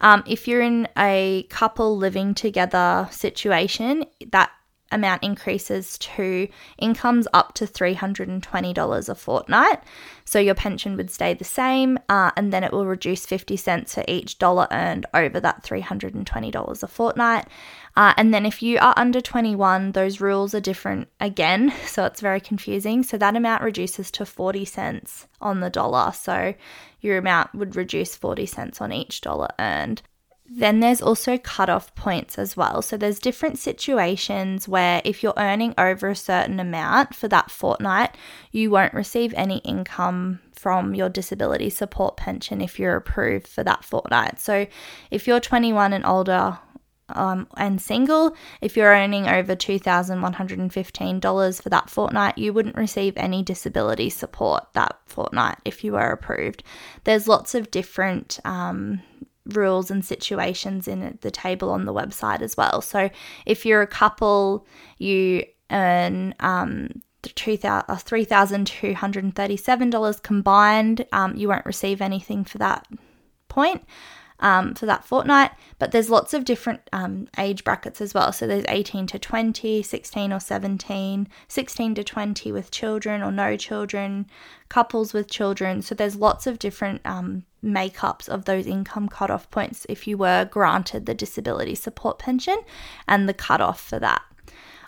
Um, 0.00 0.22
if 0.26 0.48
you're 0.48 0.62
in 0.62 0.88
a 0.96 1.44
couple 1.50 1.96
living 1.96 2.34
together 2.34 3.08
situation, 3.10 4.06
that 4.30 4.50
amount 4.90 5.22
increases 5.22 5.98
to 5.98 6.48
incomes 6.78 7.26
up 7.32 7.54
to 7.54 7.66
$320 7.66 9.08
a 9.08 9.14
fortnight. 9.14 9.80
So 10.24 10.38
your 10.38 10.54
pension 10.54 10.96
would 10.96 11.10
stay 11.10 11.34
the 11.34 11.44
same, 11.44 11.98
uh, 12.08 12.30
and 12.36 12.52
then 12.52 12.62
it 12.62 12.72
will 12.72 12.86
reduce 12.86 13.26
50 13.26 13.56
cents 13.56 13.94
for 13.94 14.04
each 14.06 14.38
dollar 14.38 14.68
earned 14.70 15.06
over 15.12 15.40
that 15.40 15.64
$320 15.64 16.82
a 16.82 16.86
fortnight. 16.86 17.46
Uh, 17.96 18.14
and 18.16 18.32
then 18.32 18.46
if 18.46 18.62
you 18.62 18.78
are 18.78 18.94
under 18.96 19.20
21, 19.20 19.92
those 19.92 20.20
rules 20.20 20.54
are 20.54 20.60
different 20.60 21.08
again, 21.18 21.72
so 21.86 22.04
it's 22.04 22.20
very 22.20 22.40
confusing. 22.40 23.02
So 23.02 23.18
that 23.18 23.36
amount 23.36 23.62
reduces 23.62 24.10
to 24.12 24.26
40 24.26 24.64
cents 24.64 25.26
on 25.40 25.60
the 25.60 25.70
dollar. 25.70 26.12
So 26.12 26.54
your 27.00 27.18
amount 27.18 27.54
would 27.54 27.76
reduce 27.76 28.14
40 28.14 28.46
cents 28.46 28.80
on 28.80 28.92
each 28.92 29.20
dollar 29.20 29.48
earned. 29.58 30.02
Then 30.52 30.80
there's 30.80 31.00
also 31.00 31.38
cutoff 31.38 31.94
points 31.94 32.36
as 32.36 32.56
well. 32.56 32.82
So 32.82 32.96
there's 32.96 33.20
different 33.20 33.56
situations 33.56 34.66
where 34.66 35.00
if 35.04 35.22
you're 35.22 35.32
earning 35.36 35.74
over 35.78 36.08
a 36.08 36.16
certain 36.16 36.58
amount 36.58 37.14
for 37.14 37.28
that 37.28 37.52
fortnight, 37.52 38.16
you 38.50 38.68
won't 38.68 38.92
receive 38.92 39.32
any 39.36 39.58
income 39.58 40.40
from 40.52 40.92
your 40.92 41.08
disability 41.08 41.70
support 41.70 42.16
pension 42.16 42.60
if 42.60 42.80
you're 42.80 42.96
approved 42.96 43.46
for 43.46 43.62
that 43.62 43.84
fortnight. 43.84 44.40
So 44.40 44.66
if 45.12 45.28
you're 45.28 45.38
21 45.38 45.92
and 45.92 46.04
older, 46.04 46.58
um, 47.10 47.46
and 47.56 47.80
single, 47.80 48.34
if 48.60 48.76
you're 48.76 48.92
earning 48.92 49.28
over 49.28 49.54
$2,115 49.54 51.62
for 51.62 51.68
that 51.68 51.90
fortnight, 51.90 52.38
you 52.38 52.52
wouldn't 52.52 52.76
receive 52.76 53.16
any 53.16 53.44
disability 53.44 54.10
support 54.10 54.64
that 54.74 54.98
fortnight 55.06 55.58
if 55.64 55.84
you 55.84 55.92
were 55.92 56.10
approved. 56.10 56.64
There's 57.04 57.28
lots 57.28 57.54
of 57.54 57.70
different 57.70 58.40
um, 58.44 59.02
rules 59.56 59.90
and 59.90 60.04
situations 60.04 60.86
in 60.88 61.18
the 61.20 61.30
table 61.30 61.70
on 61.70 61.84
the 61.84 61.94
website 61.94 62.42
as 62.42 62.56
well. 62.56 62.80
So 62.80 63.10
if 63.46 63.64
you're 63.66 63.82
a 63.82 63.86
couple, 63.86 64.66
you 64.98 65.44
earn 65.70 66.34
um, 66.40 67.02
$3,237 67.22 69.94
uh, 69.94 70.12
combined. 70.22 71.06
Um, 71.12 71.36
you 71.36 71.46
won't 71.48 71.66
receive 71.66 72.00
anything 72.00 72.44
for 72.44 72.58
that 72.58 72.86
point 73.48 73.84
um, 74.40 74.74
for 74.74 74.86
that 74.86 75.04
fortnight. 75.04 75.50
But 75.78 75.92
there's 75.92 76.10
lots 76.10 76.34
of 76.34 76.44
different 76.44 76.80
um, 76.92 77.28
age 77.38 77.64
brackets 77.64 78.00
as 78.00 78.12
well. 78.12 78.32
So 78.32 78.46
there's 78.46 78.64
18 78.68 79.06
to 79.08 79.18
20, 79.18 79.82
16 79.82 80.32
or 80.32 80.40
17, 80.40 81.28
16 81.48 81.94
to 81.94 82.04
20 82.04 82.52
with 82.52 82.70
children 82.70 83.22
or 83.22 83.30
no 83.30 83.56
children, 83.56 84.26
couples 84.68 85.12
with 85.12 85.30
children. 85.30 85.82
So 85.82 85.94
there's 85.94 86.16
lots 86.16 86.46
of 86.46 86.58
different 86.58 87.00
um, 87.04 87.44
makeups 87.64 88.28
of 88.28 88.44
those 88.44 88.66
income 88.66 89.08
cutoff 89.08 89.50
points 89.50 89.86
if 89.88 90.06
you 90.06 90.16
were 90.16 90.46
granted 90.46 91.06
the 91.06 91.14
disability 91.14 91.74
support 91.74 92.18
pension 92.18 92.58
and 93.06 93.28
the 93.28 93.34
cutoff 93.34 93.80
for 93.80 93.98
that. 93.98 94.22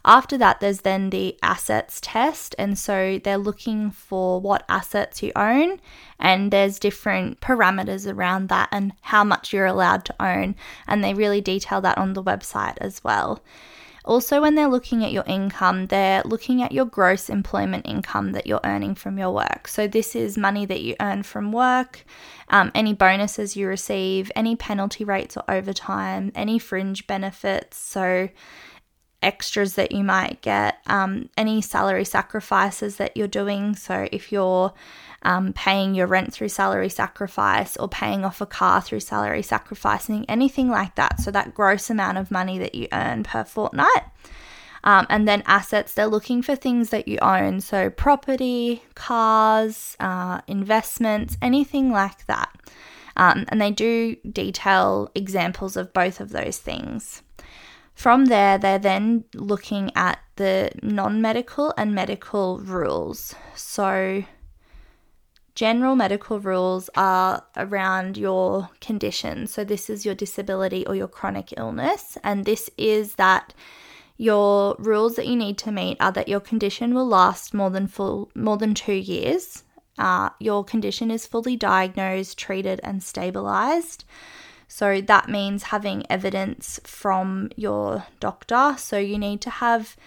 After 0.05 0.37
that, 0.39 0.61
there's 0.61 0.81
then 0.81 1.11
the 1.11 1.39
assets 1.43 2.01
test. 2.03 2.55
And 2.59 2.79
so 2.79 3.21
they're 3.23 3.39
looking 3.39 3.91
for 3.91 4.41
what 4.41 4.65
assets 4.69 5.23
you 5.23 5.33
own, 5.37 5.81
and 6.19 6.51
there's 6.53 6.79
different 6.79 7.41
parameters 7.41 8.13
around 8.13 8.49
that 8.49 8.69
and 8.73 8.93
how 9.03 9.25
much 9.25 9.53
you're 9.53 9.67
allowed 9.67 10.05
to 10.07 10.23
own. 10.23 10.57
And 10.87 11.03
they 11.03 11.15
really 11.15 11.41
detail 11.41 11.81
that 11.83 11.99
on 11.99 12.15
the 12.15 12.23
website 12.23 12.79
as 12.81 13.03
well. 13.05 13.43
Also, 14.05 14.41
when 14.41 14.57
they're 14.57 14.69
looking 14.69 15.05
at 15.05 15.13
your 15.13 15.23
income, 15.29 15.87
they're 15.87 16.23
looking 16.25 16.61
at 16.61 16.73
your 16.73 16.85
gross 16.85 17.31
employment 17.31 17.87
income 17.87 18.33
that 18.33 18.49
you're 18.49 18.61
earning 18.65 18.97
from 18.97 19.17
your 19.17 19.31
work. 19.31 19.69
So, 19.69 19.87
this 19.87 20.17
is 20.17 20.37
money 20.37 20.67
that 20.67 20.81
you 20.81 20.97
earn 21.01 21.23
from 21.23 21.53
work, 21.53 22.05
um, 22.49 22.73
any 22.75 22.95
bonuses 22.95 23.57
you 23.57 23.69
receive, 23.69 24.33
any 24.35 24.57
penalty 24.57 25.05
rates 25.05 25.37
or 25.37 25.45
overtime, 25.49 26.33
any 26.35 26.59
fringe 26.59 27.07
benefits. 27.07 27.77
So, 27.77 28.29
extras 29.23 29.75
that 29.75 29.93
you 29.93 30.05
might 30.05 30.41
get, 30.43 30.79
um, 30.87 31.29
any 31.37 31.61
salary 31.61 32.05
sacrifices 32.05 32.97
that 32.97 33.17
you're 33.17 33.29
doing. 33.29 33.75
So, 33.77 34.09
if 34.13 34.33
you're 34.33 34.73
um, 35.23 35.53
paying 35.53 35.95
your 35.95 36.07
rent 36.07 36.33
through 36.33 36.49
salary 36.49 36.89
sacrifice 36.89 37.77
or 37.77 37.89
paying 37.89 38.25
off 38.25 38.41
a 38.41 38.47
car 38.47 38.81
through 38.81 39.01
salary 39.01 39.43
sacrificing, 39.43 40.25
anything 40.29 40.69
like 40.69 40.95
that. 40.97 41.21
So, 41.21 41.31
that 41.31 41.55
gross 41.55 41.91
amount 41.91 42.19
of 42.19 42.31
money 42.31 42.59
that 42.59 42.75
you 42.75 42.89
earn 42.93 43.23
per 43.23 43.45
fortnight. 43.45 44.05
Um, 44.85 45.07
and 45.09 45.29
then 45.29 45.43
assets, 45.47 45.95
they're 45.95 46.07
looking 46.07 46.43
for 46.43 46.57
things 46.57 46.91
that 46.91 47.07
you 47.07 47.19
own. 47.23 47.61
So, 47.61 47.91
property, 47.91 48.83
cars, 48.95 49.97
uh, 50.01 50.41
investments, 50.49 51.37
anything 51.41 51.93
like 51.93 52.27
that. 52.27 52.51
Um, 53.17 53.45
and 53.49 53.61
they 53.61 53.71
do 53.71 54.17
detail 54.17 55.11
examples 55.15 55.77
of 55.77 55.93
both 55.93 56.21
of 56.21 56.31
those 56.31 56.59
things. 56.59 57.23
From 57.95 58.27
there, 58.27 58.59
they're 58.59 58.79
then 58.79 59.25
looking 59.35 59.91
at 59.95 60.19
the 60.37 60.71
non 60.83 61.21
medical 61.21 61.75
and 61.77 61.95
medical 61.95 62.59
rules. 62.59 63.35
So, 63.55 64.25
general 65.55 65.95
medical 65.95 66.41
rules 66.41 66.89
are 66.97 67.45
around 67.57 68.17
your 68.17 68.71
condition. 68.81 69.47
So, 69.47 69.63
this 69.63 69.91
is 69.91 70.05
your 70.07 70.15
disability 70.15 70.87
or 70.87 70.95
your 70.95 71.09
chronic 71.09 71.53
illness, 71.57 72.17
and 72.25 72.45
this 72.45 72.71
is 72.77 73.17
that 73.17 73.55
your 74.17 74.77
rules 74.79 75.17
that 75.17 75.27
you 75.27 75.37
need 75.37 75.59
to 75.59 75.73
meet 75.73 75.97
are 76.01 76.13
that 76.13 76.29
your 76.29 76.41
condition 76.41 76.95
will 76.95 77.07
last 77.07 77.53
more 77.53 77.71
than 77.71 77.87
full 77.87 78.31
more 78.35 78.57
than 78.57 78.75
two 78.75 78.93
years. 78.93 79.65
Uh, 79.99 80.31
your 80.41 80.65
condition 80.65 81.11
is 81.11 81.27
fully 81.27 81.57
diagnosed, 81.57 82.39
treated, 82.39 82.81
and 82.83 83.03
stabilized. 83.03 84.05
So 84.73 85.03
that 85.03 85.29
means 85.29 85.65
having 85.65 86.07
evidence 86.09 86.81
from 86.83 87.51
your 87.57 88.07
doctor. 88.21 88.75
So 88.79 88.97
you 88.97 89.19
need 89.19 89.43
to 89.43 89.51
have 89.51 89.99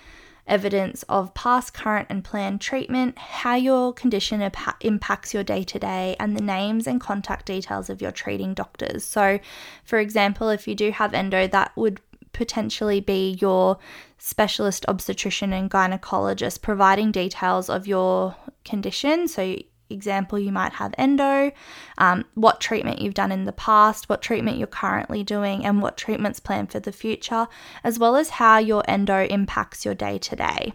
evidence 0.48 1.04
of 1.04 1.36
past, 1.36 1.76
current, 1.76 2.08
and 2.10 2.24
planned 2.24 2.62
treatment, 2.62 3.16
how 3.16 3.54
your 3.54 3.94
condition 3.94 4.42
impacts 4.82 5.36
your 5.36 5.44
day 5.44 5.64
to 5.66 5.78
day, 5.78 6.16
and 6.20 6.36
the 6.36 6.42
names 6.42 6.88
and 6.88 7.00
contact 7.00 7.46
details 7.46 7.92
of 7.92 8.02
your 8.02 8.12
treating 8.12 8.56
doctors. 8.56 9.04
So, 9.04 9.40
for 9.84 10.00
example, 10.00 10.50
if 10.50 10.68
you 10.68 10.74
do 10.74 10.90
have 10.90 11.14
endo, 11.14 11.46
that 11.46 11.72
would 11.76 12.02
potentially 12.32 13.00
be 13.00 13.38
your 13.40 13.78
specialist 14.18 14.84
obstetrician 14.88 15.54
and 15.54 15.70
gynecologist 15.70 16.64
providing 16.64 17.12
details 17.12 17.70
of 17.70 17.86
your 17.86 18.36
condition. 18.64 19.28
So, 19.28 19.58
example, 19.90 20.40
you 20.40 20.52
might 20.52 20.74
have 20.74 20.94
endo, 20.98 21.52
um, 21.98 22.26
what 22.34 22.62
treatment 22.62 23.00
you've 23.00 23.14
done 23.14 23.32
in 23.32 23.46
the 23.46 23.52
past, 23.52 24.10
what 24.10 24.22
treatment 24.22 24.58
you're 24.58 24.68
currently 24.68 25.24
doing, 25.24 25.66
and 25.66 25.82
what 25.82 25.98
treatments 25.98 26.40
planned 26.40 26.72
for 26.72 26.80
the 26.80 26.92
future, 26.92 27.48
as 27.84 28.00
well 28.00 28.16
as 28.16 28.30
how 28.32 28.58
your 28.58 28.84
endo 28.88 29.26
impacts 29.26 29.86
your 29.86 29.96
day 29.96 30.18
to 30.18 30.36
day. 30.36 30.74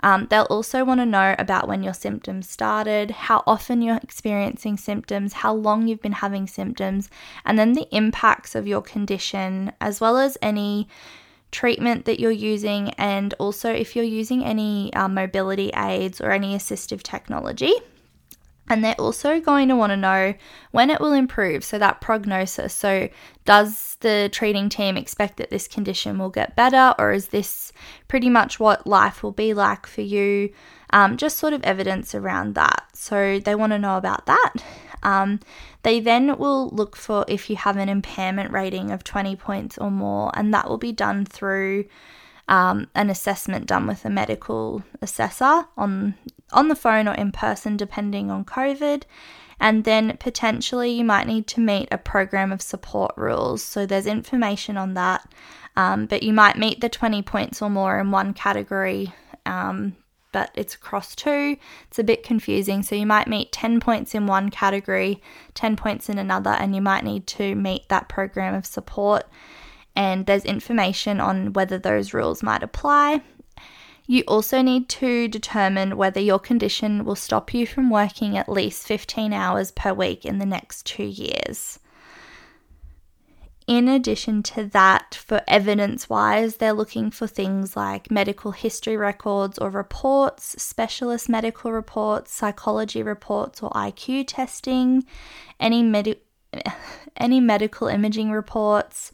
Um, 0.00 0.26
they'll 0.30 0.44
also 0.44 0.84
want 0.84 1.00
to 1.00 1.06
know 1.06 1.34
about 1.38 1.68
when 1.68 1.82
your 1.82 1.94
symptoms 1.94 2.48
started, 2.48 3.10
how 3.10 3.42
often 3.46 3.82
you're 3.82 3.96
experiencing 4.02 4.76
symptoms, 4.76 5.32
how 5.32 5.54
long 5.54 5.88
you've 5.88 6.02
been 6.02 6.12
having 6.12 6.46
symptoms, 6.46 7.08
and 7.44 7.58
then 7.58 7.72
the 7.72 7.88
impacts 7.90 8.54
of 8.54 8.66
your 8.66 8.82
condition, 8.82 9.72
as 9.80 10.00
well 10.00 10.18
as 10.18 10.36
any 10.42 10.88
treatment 11.50 12.04
that 12.04 12.20
you're 12.20 12.30
using, 12.30 12.90
and 12.90 13.32
also 13.38 13.72
if 13.72 13.96
you're 13.96 14.04
using 14.04 14.44
any 14.44 14.92
uh, 14.92 15.08
mobility 15.08 15.70
aids 15.74 16.20
or 16.20 16.30
any 16.30 16.54
assistive 16.54 17.02
technology. 17.02 17.72
And 18.68 18.82
they're 18.82 18.94
also 19.00 19.40
going 19.40 19.68
to 19.68 19.76
want 19.76 19.90
to 19.90 19.96
know 19.96 20.34
when 20.72 20.90
it 20.90 21.00
will 21.00 21.12
improve, 21.12 21.64
so 21.64 21.78
that 21.78 22.00
prognosis. 22.00 22.74
So, 22.74 23.08
does 23.44 23.96
the 24.00 24.28
treating 24.32 24.68
team 24.68 24.96
expect 24.96 25.36
that 25.36 25.50
this 25.50 25.68
condition 25.68 26.18
will 26.18 26.30
get 26.30 26.56
better, 26.56 26.94
or 26.98 27.12
is 27.12 27.28
this 27.28 27.72
pretty 28.08 28.28
much 28.28 28.58
what 28.58 28.86
life 28.86 29.22
will 29.22 29.32
be 29.32 29.54
like 29.54 29.86
for 29.86 30.02
you? 30.02 30.52
Um, 30.90 31.16
just 31.16 31.38
sort 31.38 31.52
of 31.52 31.62
evidence 31.62 32.14
around 32.14 32.54
that. 32.54 32.84
So, 32.92 33.38
they 33.38 33.54
want 33.54 33.72
to 33.72 33.78
know 33.78 33.96
about 33.96 34.26
that. 34.26 34.54
Um, 35.02 35.38
they 35.82 36.00
then 36.00 36.36
will 36.36 36.68
look 36.70 36.96
for 36.96 37.24
if 37.28 37.48
you 37.48 37.54
have 37.54 37.76
an 37.76 37.88
impairment 37.88 38.50
rating 38.50 38.90
of 38.90 39.04
20 39.04 39.36
points 39.36 39.78
or 39.78 39.90
more, 39.90 40.32
and 40.34 40.52
that 40.52 40.68
will 40.68 40.78
be 40.78 40.92
done 40.92 41.24
through 41.24 41.84
um, 42.48 42.88
an 42.94 43.10
assessment 43.10 43.66
done 43.66 43.86
with 43.86 44.04
a 44.04 44.10
medical 44.10 44.82
assessor 45.00 45.66
on 45.76 46.14
on 46.56 46.68
the 46.68 46.74
phone 46.74 47.06
or 47.06 47.14
in 47.14 47.32
person, 47.32 47.76
depending 47.76 48.30
on 48.30 48.44
COVID. 48.44 49.02
And 49.60 49.84
then 49.84 50.16
potentially 50.18 50.90
you 50.90 51.04
might 51.04 51.26
need 51.26 51.46
to 51.48 51.60
meet 51.60 51.88
a 51.90 51.98
program 51.98 52.52
of 52.52 52.60
support 52.60 53.12
rules. 53.16 53.62
So 53.62 53.86
there's 53.86 54.06
information 54.06 54.76
on 54.76 54.94
that, 54.94 55.30
um, 55.76 56.06
but 56.06 56.22
you 56.22 56.32
might 56.32 56.58
meet 56.58 56.80
the 56.80 56.88
20 56.88 57.22
points 57.22 57.62
or 57.62 57.70
more 57.70 57.98
in 57.98 58.10
one 58.10 58.34
category. 58.34 59.14
Um, 59.46 59.96
but 60.32 60.50
it's 60.54 60.74
across 60.74 61.14
two. 61.14 61.56
It's 61.88 61.98
a 61.98 62.04
bit 62.04 62.22
confusing. 62.22 62.82
So 62.82 62.94
you 62.94 63.06
might 63.06 63.28
meet 63.28 63.52
10 63.52 63.80
points 63.80 64.14
in 64.14 64.26
one 64.26 64.50
category, 64.50 65.22
10 65.54 65.76
points 65.76 66.10
in 66.10 66.18
another, 66.18 66.50
and 66.50 66.74
you 66.74 66.82
might 66.82 67.04
need 67.04 67.26
to 67.28 67.54
meet 67.54 67.88
that 67.88 68.10
program 68.10 68.54
of 68.54 68.66
support 68.66 69.24
and 69.96 70.26
there's 70.26 70.44
information 70.44 71.20
on 71.20 71.54
whether 71.54 71.78
those 71.78 72.12
rules 72.12 72.42
might 72.42 72.62
apply. 72.62 73.22
You 74.06 74.22
also 74.28 74.62
need 74.62 74.88
to 74.90 75.26
determine 75.26 75.96
whether 75.96 76.20
your 76.20 76.38
condition 76.38 77.04
will 77.04 77.16
stop 77.16 77.52
you 77.52 77.66
from 77.66 77.90
working 77.90 78.38
at 78.38 78.48
least 78.48 78.86
15 78.86 79.32
hours 79.32 79.72
per 79.72 79.92
week 79.92 80.24
in 80.24 80.38
the 80.38 80.46
next 80.46 80.86
two 80.86 81.04
years. 81.04 81.80
In 83.66 83.88
addition 83.88 84.44
to 84.44 84.64
that, 84.66 85.16
for 85.16 85.42
evidence 85.48 86.08
wise, 86.08 86.58
they're 86.58 86.72
looking 86.72 87.10
for 87.10 87.26
things 87.26 87.76
like 87.76 88.12
medical 88.12 88.52
history 88.52 88.96
records 88.96 89.58
or 89.58 89.70
reports, 89.70 90.62
specialist 90.62 91.28
medical 91.28 91.72
reports, 91.72 92.32
psychology 92.32 93.02
reports, 93.02 93.60
or 93.64 93.70
IQ 93.70 94.26
testing, 94.28 95.04
any, 95.58 95.82
med- 95.82 96.18
any 97.16 97.40
medical 97.40 97.88
imaging 97.88 98.30
reports, 98.30 99.12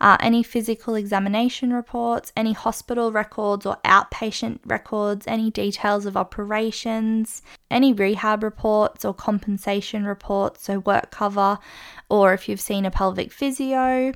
uh, 0.00 0.16
any 0.20 0.42
physical 0.42 0.94
examination 0.94 1.72
reports, 1.72 2.32
any 2.36 2.52
hospital 2.52 3.12
records 3.12 3.64
or 3.64 3.76
outpatient 3.84 4.58
records, 4.66 5.26
any 5.26 5.50
details 5.50 6.04
of 6.04 6.16
operations, 6.16 7.42
any 7.70 7.92
rehab 7.92 8.42
reports 8.42 9.04
or 9.04 9.14
compensation 9.14 10.04
reports, 10.04 10.64
so 10.64 10.80
work 10.80 11.10
cover, 11.10 11.58
or 12.10 12.34
if 12.34 12.48
you've 12.48 12.60
seen 12.60 12.84
a 12.84 12.90
pelvic 12.90 13.32
physio. 13.32 14.12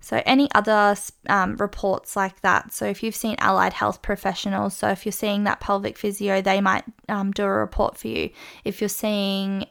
So, 0.00 0.22
any 0.26 0.50
other 0.54 0.94
um, 1.30 1.56
reports 1.56 2.14
like 2.14 2.42
that. 2.42 2.74
So, 2.74 2.84
if 2.84 3.02
you've 3.02 3.14
seen 3.14 3.36
allied 3.38 3.72
health 3.72 4.02
professionals, 4.02 4.76
so 4.76 4.88
if 4.88 5.06
you're 5.06 5.12
seeing 5.12 5.44
that 5.44 5.60
pelvic 5.60 5.96
physio, 5.96 6.42
they 6.42 6.60
might 6.60 6.84
um, 7.08 7.32
do 7.32 7.42
a 7.42 7.48
report 7.48 7.96
for 7.96 8.08
you. 8.08 8.28
If 8.64 8.82
you're 8.82 8.90
seeing 8.90 9.64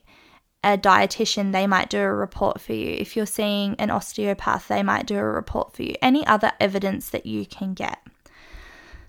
a 0.64 0.78
dietitian, 0.78 1.52
they 1.52 1.68
might 1.68 1.90
do 1.90 2.00
a 2.00 2.14
report 2.14 2.62
for 2.62 2.74
you. 2.74 2.96
If 2.98 3.16
you're 3.16 3.26
seeing 3.26 3.76
an 3.76 3.90
osteopath, 3.90 4.68
they 4.68 4.84
might 4.84 5.06
do 5.06 5.18
a 5.18 5.24
report 5.24 5.74
for 5.76 5.84
you. 5.84 5.96
Any 6.02 6.26
other 6.26 6.52
evidence 6.60 7.10
that 7.10 7.26
you 7.26 7.46
can 7.46 7.74
get. 7.74 8.00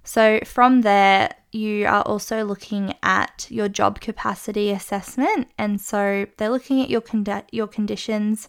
So, 0.03 0.41
from 0.45 0.83
there, 0.83 1.35
you 1.53 1.87
are 1.87 2.03
also 2.03 2.45
looking 2.45 2.95
at 3.03 3.47
your 3.51 3.69
job 3.69 4.01
capacity 4.01 4.71
assessment. 4.71 5.49
And 5.57 5.81
so, 5.81 6.27
they're 6.37 6.51
looking 6.51 6.83
at 6.83 6.91
your, 6.91 7.03
your 7.53 7.69
conditions 7.69 8.49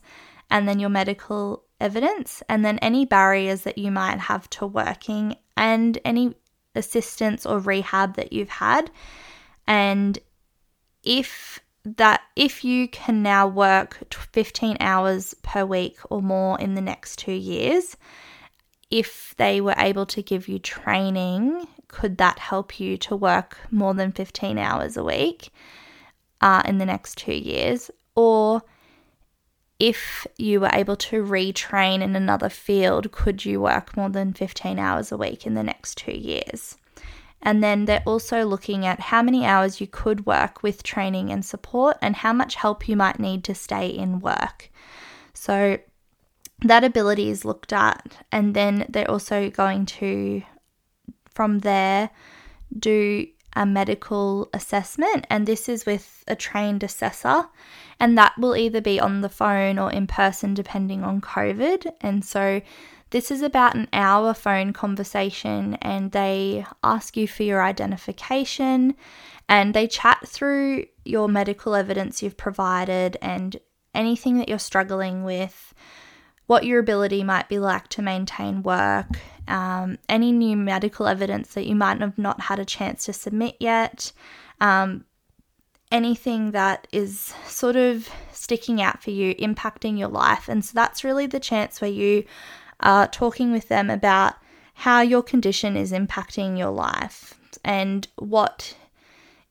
and 0.49 0.67
then 0.67 0.79
your 0.79 0.89
medical 0.89 1.63
evidence, 1.79 2.41
and 2.47 2.63
then 2.63 2.79
any 2.79 3.05
barriers 3.05 3.61
that 3.61 3.77
you 3.77 3.91
might 3.91 4.19
have 4.19 4.49
to 4.49 4.65
working, 4.65 5.35
and 5.57 5.97
any 6.05 6.35
assistance 6.75 7.45
or 7.45 7.59
rehab 7.59 8.15
that 8.15 8.31
you've 8.33 8.49
had. 8.49 8.91
And 9.67 10.19
if 11.03 11.59
that 11.85 12.21
if 12.35 12.63
you 12.63 12.87
can 12.87 13.21
now 13.21 13.47
work 13.47 13.99
15 14.33 14.77
hours 14.79 15.35
per 15.43 15.63
week 15.63 15.97
or 16.09 16.21
more 16.21 16.59
in 16.59 16.73
the 16.73 16.81
next 16.81 17.19
two 17.19 17.31
years, 17.31 17.95
if 18.89 19.33
they 19.37 19.61
were 19.61 19.75
able 19.77 20.05
to 20.07 20.21
give 20.21 20.47
you 20.47 20.59
training, 20.59 21.67
could 21.87 22.17
that 22.17 22.39
help 22.39 22.79
you 22.79 22.97
to 22.97 23.15
work 23.15 23.57
more 23.71 23.93
than 23.93 24.11
15 24.11 24.57
hours 24.57 24.97
a 24.97 25.03
week 25.03 25.49
uh, 26.41 26.63
in 26.65 26.77
the 26.79 26.85
next 26.85 27.17
two 27.17 27.33
years? 27.33 27.91
Or 28.15 28.63
if 29.79 30.25
you 30.37 30.61
were 30.61 30.71
able 30.73 30.95
to 30.95 31.23
retrain 31.23 32.01
in 32.01 32.15
another 32.15 32.49
field, 32.49 33.11
could 33.11 33.45
you 33.45 33.61
work 33.61 33.95
more 33.95 34.09
than 34.09 34.33
15 34.33 34.79
hours 34.79 35.11
a 35.11 35.17
week 35.17 35.45
in 35.45 35.53
the 35.53 35.63
next 35.63 35.97
two 35.97 36.17
years? 36.17 36.77
And 37.45 37.63
then 37.63 37.85
they're 37.85 38.03
also 38.05 38.43
looking 38.43 38.85
at 38.85 38.99
how 38.99 39.21
many 39.21 39.45
hours 39.45 39.79
you 39.79 39.87
could 39.87 40.25
work 40.25 40.63
with 40.63 40.83
training 40.83 41.31
and 41.31 41.45
support 41.45 41.97
and 42.01 42.17
how 42.17 42.33
much 42.33 42.55
help 42.55 42.89
you 42.89 42.97
might 42.97 43.19
need 43.19 43.43
to 43.45 43.55
stay 43.55 43.87
in 43.87 44.19
work. 44.19 44.69
So 45.33 45.77
that 46.61 46.83
ability 46.83 47.29
is 47.29 47.45
looked 47.45 47.71
at. 47.71 48.17
And 48.31 48.53
then 48.53 48.87
they're 48.89 49.09
also 49.09 49.49
going 49.49 49.85
to 49.85 50.41
from 51.35 51.59
there, 51.59 52.09
do 52.77 53.27
a 53.53 53.65
medical 53.65 54.49
assessment, 54.53 55.27
and 55.29 55.45
this 55.45 55.69
is 55.69 55.85
with 55.85 56.23
a 56.27 56.35
trained 56.35 56.81
assessor, 56.81 57.45
and 57.99 58.17
that 58.17 58.33
will 58.37 58.55
either 58.55 58.81
be 58.81 58.99
on 58.99 59.21
the 59.21 59.29
phone 59.29 59.77
or 59.77 59.91
in 59.91 60.07
person 60.07 60.53
depending 60.53 61.03
on 61.03 61.21
COVID. 61.21 61.91
And 62.01 62.25
so, 62.25 62.61
this 63.15 63.31
is 63.31 63.41
about 63.41 63.75
an 63.75 63.87
hour 63.93 64.33
phone 64.33 64.73
conversation, 64.73 65.75
and 65.75 66.11
they 66.11 66.65
ask 66.83 67.15
you 67.15 67.29
for 67.29 67.43
your 67.43 67.63
identification 67.63 68.93
and 69.47 69.73
they 69.73 69.87
chat 69.87 70.27
through 70.27 70.85
your 71.05 71.29
medical 71.29 71.75
evidence 71.75 72.21
you've 72.21 72.35
provided 72.35 73.15
and 73.21 73.55
anything 73.93 74.37
that 74.37 74.49
you're 74.49 74.59
struggling 74.59 75.23
with, 75.23 75.73
what 76.47 76.65
your 76.65 76.77
ability 76.77 77.23
might 77.23 77.47
be 77.47 77.57
like 77.57 77.87
to 77.87 78.01
maintain 78.01 78.61
work, 78.63 79.07
um, 79.47 79.97
any 80.09 80.33
new 80.33 80.57
medical 80.57 81.07
evidence 81.07 81.53
that 81.53 81.65
you 81.65 81.75
might 81.75 82.01
have 82.01 82.17
not 82.17 82.41
had 82.41 82.59
a 82.59 82.65
chance 82.65 83.05
to 83.05 83.13
submit 83.13 83.55
yet, 83.61 84.11
um, 84.59 85.05
anything 85.89 86.51
that 86.51 86.85
is 86.91 87.33
sort 87.47 87.77
of 87.77 88.09
sticking 88.33 88.81
out 88.81 89.01
for 89.01 89.11
you, 89.11 89.33
impacting 89.35 89.97
your 89.97 90.09
life. 90.09 90.49
And 90.49 90.65
so 90.65 90.73
that's 90.75 91.05
really 91.05 91.27
the 91.27 91.39
chance 91.39 91.79
where 91.79 91.89
you 91.89 92.25
are 92.79 93.07
talking 93.07 93.51
with 93.51 93.67
them 93.67 93.89
about 93.89 94.35
how 94.75 95.01
your 95.01 95.23
condition 95.23 95.77
is 95.77 95.91
impacting 95.91 96.57
your 96.57 96.69
life 96.69 97.39
and 97.63 98.07
what 98.17 98.75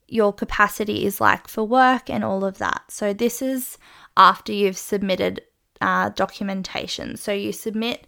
your 0.07 0.33
capacity 0.33 1.07
is 1.07 1.21
like 1.21 1.49
for 1.49 1.65
work 1.65 2.11
and 2.11 2.23
all 2.23 2.45
of 2.45 2.59
that. 2.59 2.83
So, 2.89 3.13
this 3.13 3.41
is 3.41 3.79
after 4.17 4.53
you've 4.53 4.77
submitted 4.77 5.41
uh, 5.81 6.11
documentation. 6.11 7.17
So, 7.17 7.33
you 7.33 7.53
submit 7.53 8.07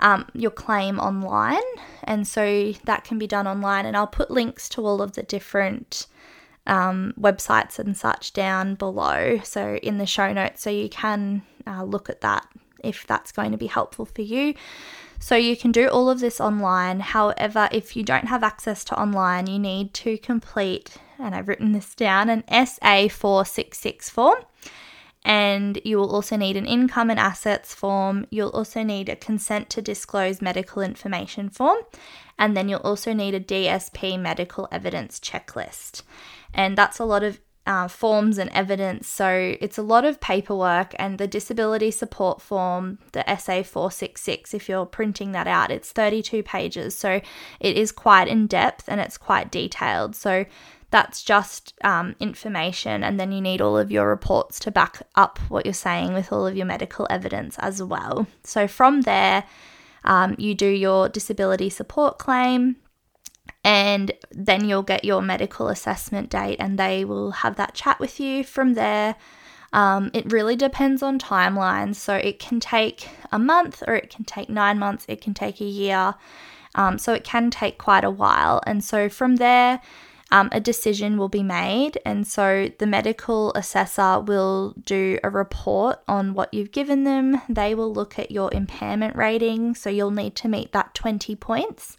um, 0.00 0.26
your 0.34 0.50
claim 0.50 0.98
online, 1.00 1.58
and 2.04 2.26
so 2.26 2.72
that 2.84 3.04
can 3.04 3.18
be 3.18 3.26
done 3.26 3.46
online. 3.46 3.86
And 3.86 3.96
I'll 3.96 4.06
put 4.06 4.30
links 4.30 4.68
to 4.70 4.84
all 4.84 5.00
of 5.00 5.12
the 5.12 5.22
different 5.22 6.06
um, 6.66 7.14
websites 7.18 7.78
and 7.78 7.96
such 7.96 8.32
down 8.32 8.74
below. 8.74 9.40
So, 9.42 9.76
in 9.76 9.96
the 9.96 10.06
show 10.06 10.32
notes, 10.32 10.62
so 10.62 10.70
you 10.70 10.90
can 10.90 11.42
uh, 11.66 11.84
look 11.84 12.10
at 12.10 12.20
that 12.20 12.46
if 12.84 13.06
that's 13.06 13.32
going 13.32 13.52
to 13.52 13.58
be 13.58 13.66
helpful 13.66 14.04
for 14.04 14.22
you. 14.22 14.54
So 15.18 15.36
you 15.36 15.56
can 15.56 15.70
do 15.70 15.88
all 15.88 16.08
of 16.08 16.20
this 16.20 16.40
online. 16.40 17.00
However, 17.00 17.68
if 17.70 17.94
you 17.94 18.02
don't 18.02 18.28
have 18.28 18.42
access 18.42 18.84
to 18.84 18.98
online, 18.98 19.46
you 19.46 19.58
need 19.58 19.92
to 19.94 20.16
complete, 20.18 20.96
and 21.18 21.34
I've 21.34 21.46
written 21.46 21.72
this 21.72 21.94
down, 21.94 22.30
an 22.30 22.42
SA466 22.50 24.10
form. 24.10 24.42
And 25.22 25.78
you 25.84 25.98
will 25.98 26.14
also 26.14 26.36
need 26.36 26.56
an 26.56 26.64
income 26.64 27.10
and 27.10 27.20
assets 27.20 27.74
form. 27.74 28.26
You'll 28.30 28.48
also 28.48 28.82
need 28.82 29.10
a 29.10 29.16
consent 29.16 29.68
to 29.70 29.82
disclose 29.82 30.40
medical 30.40 30.80
information 30.80 31.50
form. 31.50 31.82
And 32.38 32.56
then 32.56 32.70
you'll 32.70 32.80
also 32.80 33.12
need 33.12 33.34
a 33.34 33.40
DSP 33.40 34.18
medical 34.18 34.66
evidence 34.72 35.20
checklist. 35.20 36.02
And 36.54 36.78
that's 36.78 36.98
a 36.98 37.04
lot 37.04 37.22
of 37.22 37.38
uh, 37.66 37.88
forms 37.88 38.38
and 38.38 38.50
evidence. 38.50 39.08
So 39.08 39.56
it's 39.60 39.78
a 39.78 39.82
lot 39.82 40.04
of 40.04 40.20
paperwork, 40.20 40.94
and 40.98 41.18
the 41.18 41.26
disability 41.26 41.90
support 41.90 42.40
form, 42.40 42.98
the 43.12 43.24
SA 43.36 43.62
466, 43.62 44.54
if 44.54 44.68
you're 44.68 44.86
printing 44.86 45.32
that 45.32 45.46
out, 45.46 45.70
it's 45.70 45.92
32 45.92 46.42
pages. 46.42 46.96
So 46.96 47.20
it 47.60 47.76
is 47.76 47.92
quite 47.92 48.28
in 48.28 48.46
depth 48.46 48.88
and 48.88 49.00
it's 49.00 49.18
quite 49.18 49.50
detailed. 49.50 50.16
So 50.16 50.46
that's 50.90 51.22
just 51.22 51.74
um, 51.84 52.16
information, 52.18 53.04
and 53.04 53.20
then 53.20 53.30
you 53.30 53.40
need 53.40 53.60
all 53.60 53.78
of 53.78 53.92
your 53.92 54.08
reports 54.08 54.58
to 54.60 54.70
back 54.70 55.02
up 55.14 55.38
what 55.48 55.64
you're 55.64 55.72
saying 55.72 56.14
with 56.14 56.32
all 56.32 56.46
of 56.46 56.56
your 56.56 56.66
medical 56.66 57.06
evidence 57.08 57.56
as 57.60 57.80
well. 57.82 58.26
So 58.42 58.66
from 58.66 59.02
there, 59.02 59.44
um, 60.04 60.34
you 60.38 60.54
do 60.54 60.66
your 60.66 61.08
disability 61.08 61.70
support 61.70 62.18
claim 62.18 62.76
and 63.64 64.12
then 64.30 64.64
you'll 64.64 64.82
get 64.82 65.04
your 65.04 65.20
medical 65.20 65.68
assessment 65.68 66.30
date 66.30 66.56
and 66.58 66.78
they 66.78 67.04
will 67.04 67.30
have 67.30 67.56
that 67.56 67.74
chat 67.74 68.00
with 68.00 68.18
you 68.18 68.42
from 68.44 68.74
there. 68.74 69.16
Um, 69.72 70.10
it 70.14 70.32
really 70.32 70.56
depends 70.56 71.02
on 71.02 71.18
timelines, 71.18 71.96
so 71.96 72.14
it 72.14 72.38
can 72.38 72.58
take 72.58 73.08
a 73.30 73.38
month 73.38 73.82
or 73.86 73.94
it 73.94 74.10
can 74.10 74.24
take 74.24 74.48
nine 74.48 74.78
months, 74.78 75.04
it 75.08 75.20
can 75.20 75.34
take 75.34 75.60
a 75.60 75.64
year. 75.64 76.14
Um, 76.74 76.98
so 76.98 77.12
it 77.12 77.24
can 77.24 77.50
take 77.50 77.78
quite 77.78 78.04
a 78.04 78.10
while. 78.10 78.60
And 78.64 78.82
so 78.84 79.08
from 79.08 79.36
there, 79.36 79.80
um, 80.30 80.48
a 80.52 80.60
decision 80.60 81.18
will 81.18 81.28
be 81.28 81.42
made. 81.42 81.98
And 82.04 82.26
so 82.26 82.70
the 82.78 82.86
medical 82.86 83.52
assessor 83.54 84.20
will 84.20 84.74
do 84.84 85.18
a 85.24 85.30
report 85.30 86.00
on 86.06 86.34
what 86.34 86.54
you've 86.54 86.70
given 86.70 87.04
them. 87.04 87.40
They 87.48 87.74
will 87.74 87.92
look 87.92 88.18
at 88.18 88.30
your 88.30 88.52
impairment 88.54 89.16
rating. 89.16 89.74
So 89.74 89.90
you'll 89.90 90.12
need 90.12 90.36
to 90.36 90.48
meet 90.48 90.72
that 90.72 90.94
20 90.94 91.34
points. 91.36 91.98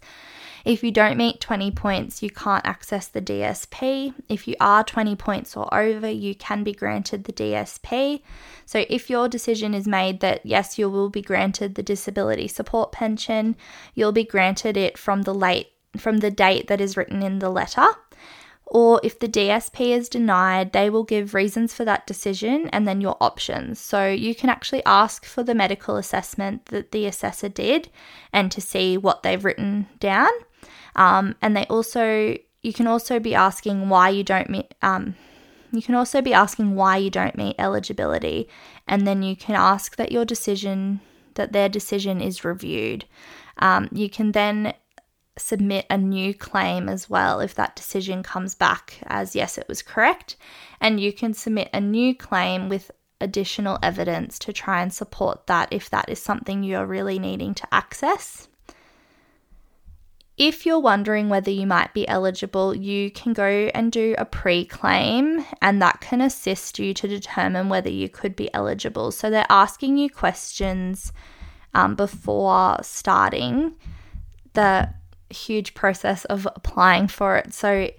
If 0.64 0.84
you 0.84 0.90
don't 0.90 1.16
meet 1.16 1.40
20 1.40 1.70
points, 1.72 2.22
you 2.22 2.30
can't 2.30 2.64
access 2.66 3.08
the 3.08 3.20
DSP. 3.20 4.14
If 4.28 4.46
you 4.46 4.54
are 4.60 4.84
20 4.84 5.16
points 5.16 5.56
or 5.56 5.72
over, 5.74 6.08
you 6.08 6.34
can 6.34 6.62
be 6.62 6.72
granted 6.72 7.24
the 7.24 7.32
DSP. 7.32 8.22
So 8.64 8.84
if 8.88 9.10
your 9.10 9.28
decision 9.28 9.74
is 9.74 9.88
made 9.88 10.20
that 10.20 10.44
yes, 10.44 10.78
you 10.78 10.88
will 10.88 11.10
be 11.10 11.22
granted 11.22 11.74
the 11.74 11.82
disability 11.82 12.48
support 12.48 12.92
pension, 12.92 13.56
you'll 13.94 14.12
be 14.12 14.24
granted 14.24 14.76
it 14.76 14.96
from 14.96 15.22
the 15.22 15.34
late 15.34 15.68
from 15.98 16.18
the 16.18 16.30
date 16.30 16.68
that 16.68 16.80
is 16.80 16.96
written 16.96 17.22
in 17.22 17.38
the 17.38 17.50
letter. 17.50 17.86
Or 18.72 19.00
if 19.02 19.18
the 19.18 19.28
DSP 19.28 19.90
is 19.90 20.08
denied, 20.08 20.72
they 20.72 20.88
will 20.88 21.04
give 21.04 21.34
reasons 21.34 21.74
for 21.74 21.84
that 21.84 22.06
decision 22.06 22.70
and 22.70 22.88
then 22.88 23.02
your 23.02 23.18
options. 23.20 23.78
So 23.78 24.08
you 24.08 24.34
can 24.34 24.48
actually 24.48 24.82
ask 24.86 25.26
for 25.26 25.42
the 25.42 25.54
medical 25.54 25.96
assessment 25.96 26.66
that 26.66 26.90
the 26.90 27.04
assessor 27.04 27.50
did 27.50 27.90
and 28.32 28.50
to 28.50 28.62
see 28.62 28.96
what 28.96 29.22
they've 29.22 29.44
written 29.44 29.88
down. 30.00 30.30
Um, 30.96 31.34
and 31.40 31.56
they 31.56 31.64
also, 31.66 32.36
you 32.62 32.72
can 32.72 32.86
also 32.86 33.18
be 33.18 33.34
asking 33.34 33.88
why 33.88 34.10
you 34.10 34.24
don't 34.24 34.50
meet, 34.50 34.74
um, 34.82 35.14
you 35.72 35.82
can 35.82 35.94
also 35.94 36.20
be 36.20 36.34
asking 36.34 36.74
why 36.74 36.98
you 36.98 37.10
don't 37.10 37.36
meet 37.36 37.56
eligibility. 37.58 38.48
And 38.86 39.06
then 39.06 39.22
you 39.22 39.36
can 39.36 39.54
ask 39.54 39.96
that 39.96 40.12
your 40.12 40.24
decision, 40.24 41.00
that 41.34 41.52
their 41.52 41.68
decision 41.68 42.20
is 42.20 42.44
reviewed. 42.44 43.06
Um, 43.58 43.88
you 43.92 44.10
can 44.10 44.32
then 44.32 44.74
submit 45.38 45.86
a 45.88 45.96
new 45.96 46.34
claim 46.34 46.90
as 46.90 47.08
well 47.08 47.40
if 47.40 47.54
that 47.54 47.74
decision 47.74 48.22
comes 48.22 48.54
back 48.54 48.98
as 49.04 49.34
yes, 49.34 49.56
it 49.56 49.66
was 49.66 49.82
correct. 49.82 50.36
And 50.80 51.00
you 51.00 51.12
can 51.12 51.32
submit 51.32 51.70
a 51.72 51.80
new 51.80 52.14
claim 52.14 52.68
with 52.68 52.90
additional 53.20 53.78
evidence 53.82 54.38
to 54.40 54.52
try 54.52 54.82
and 54.82 54.92
support 54.92 55.46
that 55.46 55.68
if 55.70 55.88
that 55.90 56.08
is 56.08 56.20
something 56.20 56.62
you're 56.62 56.86
really 56.86 57.18
needing 57.18 57.54
to 57.54 57.68
access. 57.72 58.48
If 60.38 60.64
you're 60.64 60.80
wondering 60.80 61.28
whether 61.28 61.50
you 61.50 61.66
might 61.66 61.92
be 61.92 62.08
eligible, 62.08 62.74
you 62.74 63.10
can 63.10 63.32
go 63.34 63.70
and 63.74 63.92
do 63.92 64.14
a 64.16 64.24
pre 64.24 64.64
claim, 64.64 65.44
and 65.60 65.80
that 65.82 66.00
can 66.00 66.20
assist 66.20 66.78
you 66.78 66.94
to 66.94 67.06
determine 67.06 67.68
whether 67.68 67.90
you 67.90 68.08
could 68.08 68.34
be 68.34 68.52
eligible. 68.54 69.12
So 69.12 69.28
they're 69.28 69.46
asking 69.50 69.98
you 69.98 70.08
questions 70.08 71.12
um, 71.74 71.94
before 71.94 72.78
starting 72.82 73.74
the 74.54 74.88
huge 75.30 75.74
process 75.74 76.24
of 76.26 76.46
applying 76.54 77.08
for 77.08 77.36
it. 77.36 77.52
So, 77.52 77.90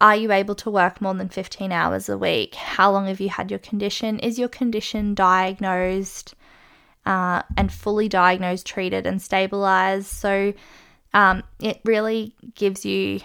are 0.00 0.16
you 0.16 0.32
able 0.32 0.56
to 0.56 0.70
work 0.70 1.00
more 1.00 1.14
than 1.14 1.28
15 1.28 1.70
hours 1.70 2.08
a 2.08 2.18
week? 2.18 2.56
How 2.56 2.90
long 2.90 3.06
have 3.06 3.20
you 3.20 3.28
had 3.28 3.50
your 3.50 3.60
condition? 3.60 4.18
Is 4.18 4.36
your 4.36 4.48
condition 4.48 5.14
diagnosed 5.14 6.34
uh, 7.06 7.42
and 7.56 7.72
fully 7.72 8.08
diagnosed, 8.08 8.66
treated, 8.66 9.06
and 9.06 9.22
stabilized? 9.22 10.08
So, 10.08 10.54
um, 11.14 11.42
it 11.60 11.80
really 11.84 12.34
gives 12.54 12.84
you 12.84 13.20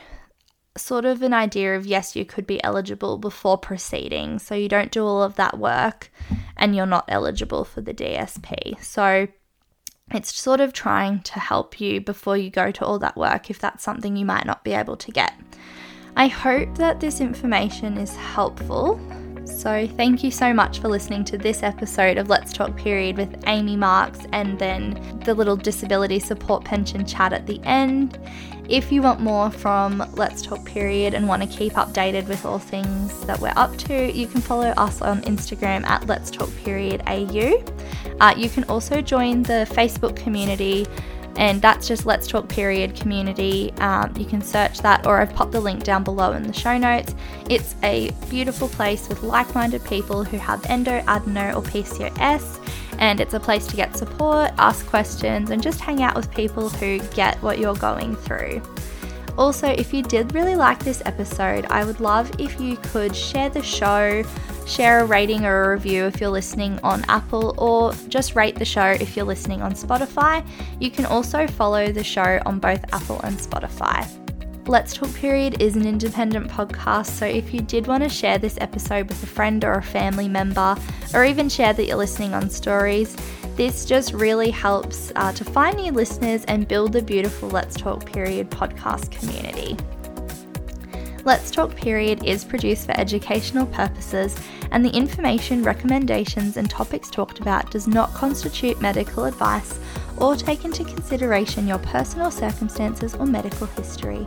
sort 0.77 1.05
of 1.05 1.21
an 1.21 1.33
idea 1.33 1.75
of 1.75 1.85
yes, 1.85 2.15
you 2.15 2.25
could 2.25 2.45
be 2.45 2.63
eligible 2.63 3.17
before 3.17 3.57
proceeding. 3.57 4.39
So 4.39 4.55
you 4.55 4.69
don't 4.69 4.91
do 4.91 5.05
all 5.05 5.23
of 5.23 5.35
that 5.35 5.57
work 5.57 6.11
and 6.55 6.75
you're 6.75 6.85
not 6.85 7.05
eligible 7.07 7.63
for 7.63 7.81
the 7.81 7.93
DSP. 7.93 8.83
So 8.83 9.27
it's 10.11 10.33
sort 10.33 10.61
of 10.61 10.73
trying 10.73 11.21
to 11.21 11.39
help 11.39 11.81
you 11.81 11.99
before 11.99 12.37
you 12.37 12.49
go 12.49 12.71
to 12.71 12.85
all 12.85 12.99
that 12.99 13.17
work 13.17 13.49
if 13.49 13.59
that's 13.59 13.83
something 13.83 14.15
you 14.15 14.25
might 14.25 14.45
not 14.45 14.63
be 14.63 14.73
able 14.73 14.97
to 14.97 15.11
get. 15.11 15.33
I 16.15 16.27
hope 16.27 16.75
that 16.77 16.99
this 16.99 17.21
information 17.21 17.97
is 17.97 18.15
helpful. 18.15 18.99
So, 19.47 19.87
thank 19.87 20.23
you 20.23 20.29
so 20.29 20.53
much 20.53 20.79
for 20.79 20.87
listening 20.87 21.23
to 21.25 21.37
this 21.37 21.63
episode 21.63 22.17
of 22.17 22.29
Let's 22.29 22.51
Talk 22.51 22.75
Period 22.75 23.17
with 23.17 23.43
Amy 23.47 23.75
Marks 23.75 24.19
and 24.33 24.59
then 24.59 25.19
the 25.23 25.33
little 25.33 25.55
disability 25.55 26.19
support 26.19 26.63
pension 26.63 27.05
chat 27.05 27.33
at 27.33 27.47
the 27.47 27.59
end. 27.63 28.19
If 28.69 28.91
you 28.91 29.01
want 29.01 29.21
more 29.21 29.49
from 29.49 30.03
Let's 30.13 30.41
Talk 30.41 30.63
Period 30.65 31.13
and 31.13 31.27
want 31.27 31.41
to 31.41 31.47
keep 31.47 31.73
updated 31.73 32.27
with 32.27 32.45
all 32.45 32.59
things 32.59 33.25
that 33.25 33.39
we're 33.39 33.53
up 33.55 33.75
to, 33.77 34.11
you 34.11 34.27
can 34.27 34.41
follow 34.41 34.67
us 34.71 35.01
on 35.01 35.21
Instagram 35.21 35.85
at 35.85 36.05
Let's 36.05 36.29
Talk 36.29 36.49
Period 36.57 37.01
AU. 37.07 37.63
Uh, 38.19 38.33
you 38.37 38.49
can 38.49 38.65
also 38.65 39.01
join 39.01 39.43
the 39.43 39.65
Facebook 39.71 40.17
community 40.17 40.85
and 41.37 41.61
that's 41.61 41.87
just 41.87 42.05
Let's 42.05 42.27
Talk 42.27 42.49
Period 42.49 42.95
community. 42.95 43.71
Um, 43.77 44.13
you 44.17 44.25
can 44.25 44.41
search 44.41 44.79
that, 44.79 45.05
or 45.05 45.21
I've 45.21 45.33
popped 45.33 45.51
the 45.51 45.61
link 45.61 45.83
down 45.83 46.03
below 46.03 46.31
in 46.33 46.43
the 46.43 46.53
show 46.53 46.77
notes. 46.77 47.15
It's 47.49 47.75
a 47.83 48.11
beautiful 48.29 48.67
place 48.67 49.07
with 49.07 49.23
like 49.23 49.53
minded 49.53 49.83
people 49.85 50.23
who 50.23 50.37
have 50.37 50.65
endo, 50.65 51.03
adeno, 51.07 51.53
or 51.53 51.61
PCOS, 51.61 52.59
and 52.97 53.21
it's 53.21 53.35
a 53.35 53.39
place 53.39 53.67
to 53.67 53.75
get 53.75 53.95
support, 53.95 54.51
ask 54.57 54.85
questions, 54.87 55.51
and 55.51 55.61
just 55.61 55.79
hang 55.79 56.01
out 56.01 56.15
with 56.15 56.29
people 56.31 56.69
who 56.69 56.99
get 57.15 57.41
what 57.43 57.59
you're 57.59 57.75
going 57.75 58.15
through. 58.15 58.61
Also, 59.37 59.67
if 59.67 59.93
you 59.93 60.01
did 60.01 60.33
really 60.33 60.55
like 60.55 60.83
this 60.83 61.03
episode, 61.05 61.67
I 61.67 61.85
would 61.85 61.99
love 61.99 62.31
if 62.39 62.59
you 62.59 62.77
could 62.77 63.15
share 63.15 63.49
the 63.49 63.61
show, 63.61 64.23
share 64.67 64.99
a 64.99 65.05
rating 65.05 65.45
or 65.45 65.63
a 65.63 65.75
review 65.75 66.03
if 66.03 66.19
you're 66.19 66.29
listening 66.29 66.79
on 66.83 67.03
Apple, 67.07 67.55
or 67.57 67.93
just 68.09 68.35
rate 68.35 68.55
the 68.55 68.65
show 68.65 68.85
if 68.85 69.15
you're 69.15 69.25
listening 69.25 69.61
on 69.61 69.73
Spotify. 69.73 70.45
You 70.79 70.91
can 70.91 71.05
also 71.05 71.47
follow 71.47 71.91
the 71.91 72.03
show 72.03 72.39
on 72.45 72.59
both 72.59 72.83
Apple 72.93 73.19
and 73.21 73.37
Spotify. 73.37 74.07
Let's 74.67 74.93
Talk 74.93 75.13
Period 75.13 75.61
is 75.61 75.77
an 75.77 75.87
independent 75.87 76.49
podcast, 76.49 77.07
so 77.07 77.25
if 77.25 77.53
you 77.53 77.61
did 77.61 77.87
want 77.87 78.03
to 78.03 78.09
share 78.09 78.37
this 78.37 78.57
episode 78.59 79.07
with 79.07 79.23
a 79.23 79.27
friend 79.27 79.63
or 79.63 79.73
a 79.73 79.81
family 79.81 80.27
member, 80.27 80.75
or 81.13 81.23
even 81.23 81.47
share 81.47 81.71
that 81.71 81.85
you're 81.85 81.95
listening 81.95 82.33
on 82.33 82.49
stories, 82.49 83.15
this 83.55 83.85
just 83.85 84.11
really 84.11 84.51
helps 84.51 85.13
uh, 85.15 85.31
to 85.31 85.45
find 85.45 85.77
new 85.77 85.93
listeners 85.93 86.43
and 86.45 86.67
build 86.67 86.91
the 86.91 87.01
beautiful 87.01 87.49
Let's 87.49 87.77
Talk 87.77 88.05
Period 88.05 88.49
podcast 88.51 89.09
community. 89.09 89.77
Let's 91.27 91.51
Talk 91.51 91.75
Period 91.75 92.23
is 92.23 92.45
produced 92.45 92.85
for 92.85 92.97
educational 92.97 93.65
purposes, 93.65 94.33
and 94.71 94.85
the 94.85 94.95
information, 94.95 95.61
recommendations, 95.61 96.55
and 96.55 96.69
topics 96.69 97.09
talked 97.09 97.39
about 97.39 97.69
does 97.69 97.85
not 97.85 98.13
constitute 98.13 98.79
medical 98.79 99.25
advice 99.25 99.77
or 100.15 100.37
take 100.37 100.63
into 100.63 100.85
consideration 100.85 101.67
your 101.67 101.79
personal 101.79 102.31
circumstances 102.31 103.13
or 103.15 103.25
medical 103.25 103.67
history. 103.67 104.25